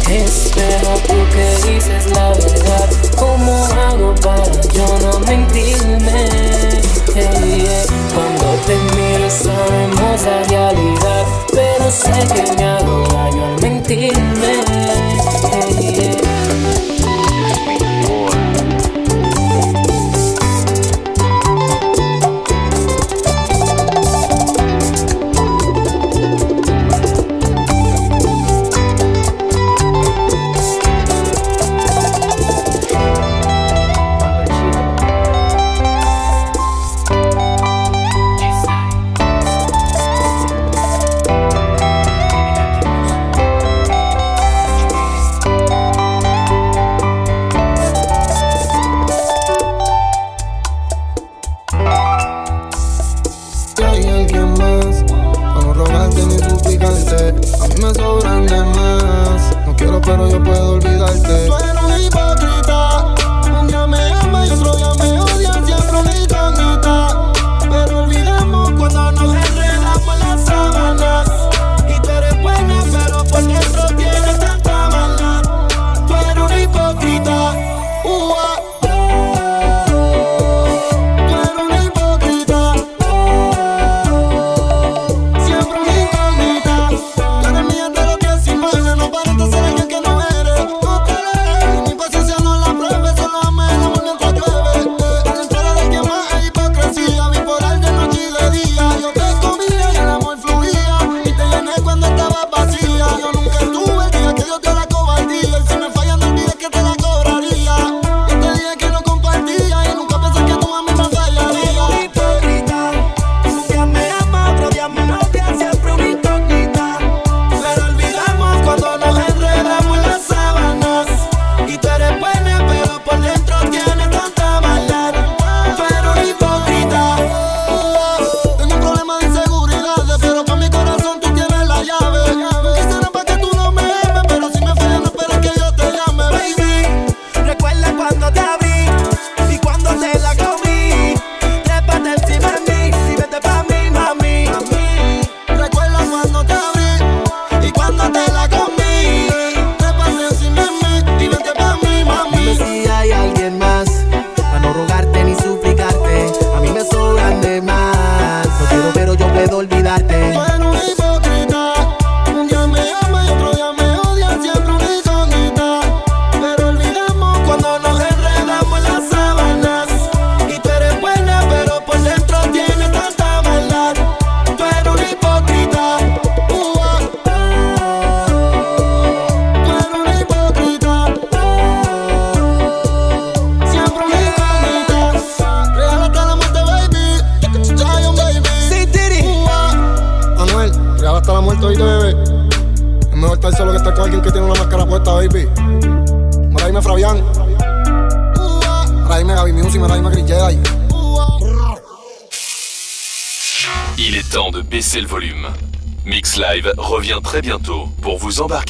Espero 0.08 0.94
tú 1.06 1.14
que 1.32 1.70
dices 1.70 2.10
la 2.12 2.30
verdad, 2.30 2.88
¿cómo 3.16 3.66
hago 3.66 4.14
para 4.16 4.60
yo 4.72 4.86
no 5.02 5.20
mentirme? 5.20 6.28
Cuando 8.14 8.46
te 8.66 8.76
miro 8.96 9.30
sabemos 9.30 10.22
la 10.22 10.42
realidad, 10.44 11.24
pero 11.52 11.90
sé 11.90 12.12
que 12.34 12.56
me 12.56 12.64
hago 12.64 13.04
daño 13.08 13.44
al 13.44 13.62
mentirme. 13.62 14.65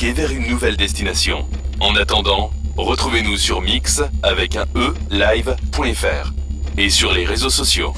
Et 0.06 0.12
vers 0.12 0.30
une 0.30 0.46
nouvelle 0.46 0.76
destination. 0.76 1.48
En 1.80 1.96
attendant, 1.96 2.52
retrouvez-nous 2.76 3.36
sur 3.36 3.60
Mix 3.60 4.04
avec 4.22 4.54
un 4.54 4.64
E 4.76 4.94
live.fr 5.10 6.32
et 6.78 6.90
sur 6.90 7.12
les 7.12 7.24
réseaux 7.24 7.50
sociaux. 7.50 7.92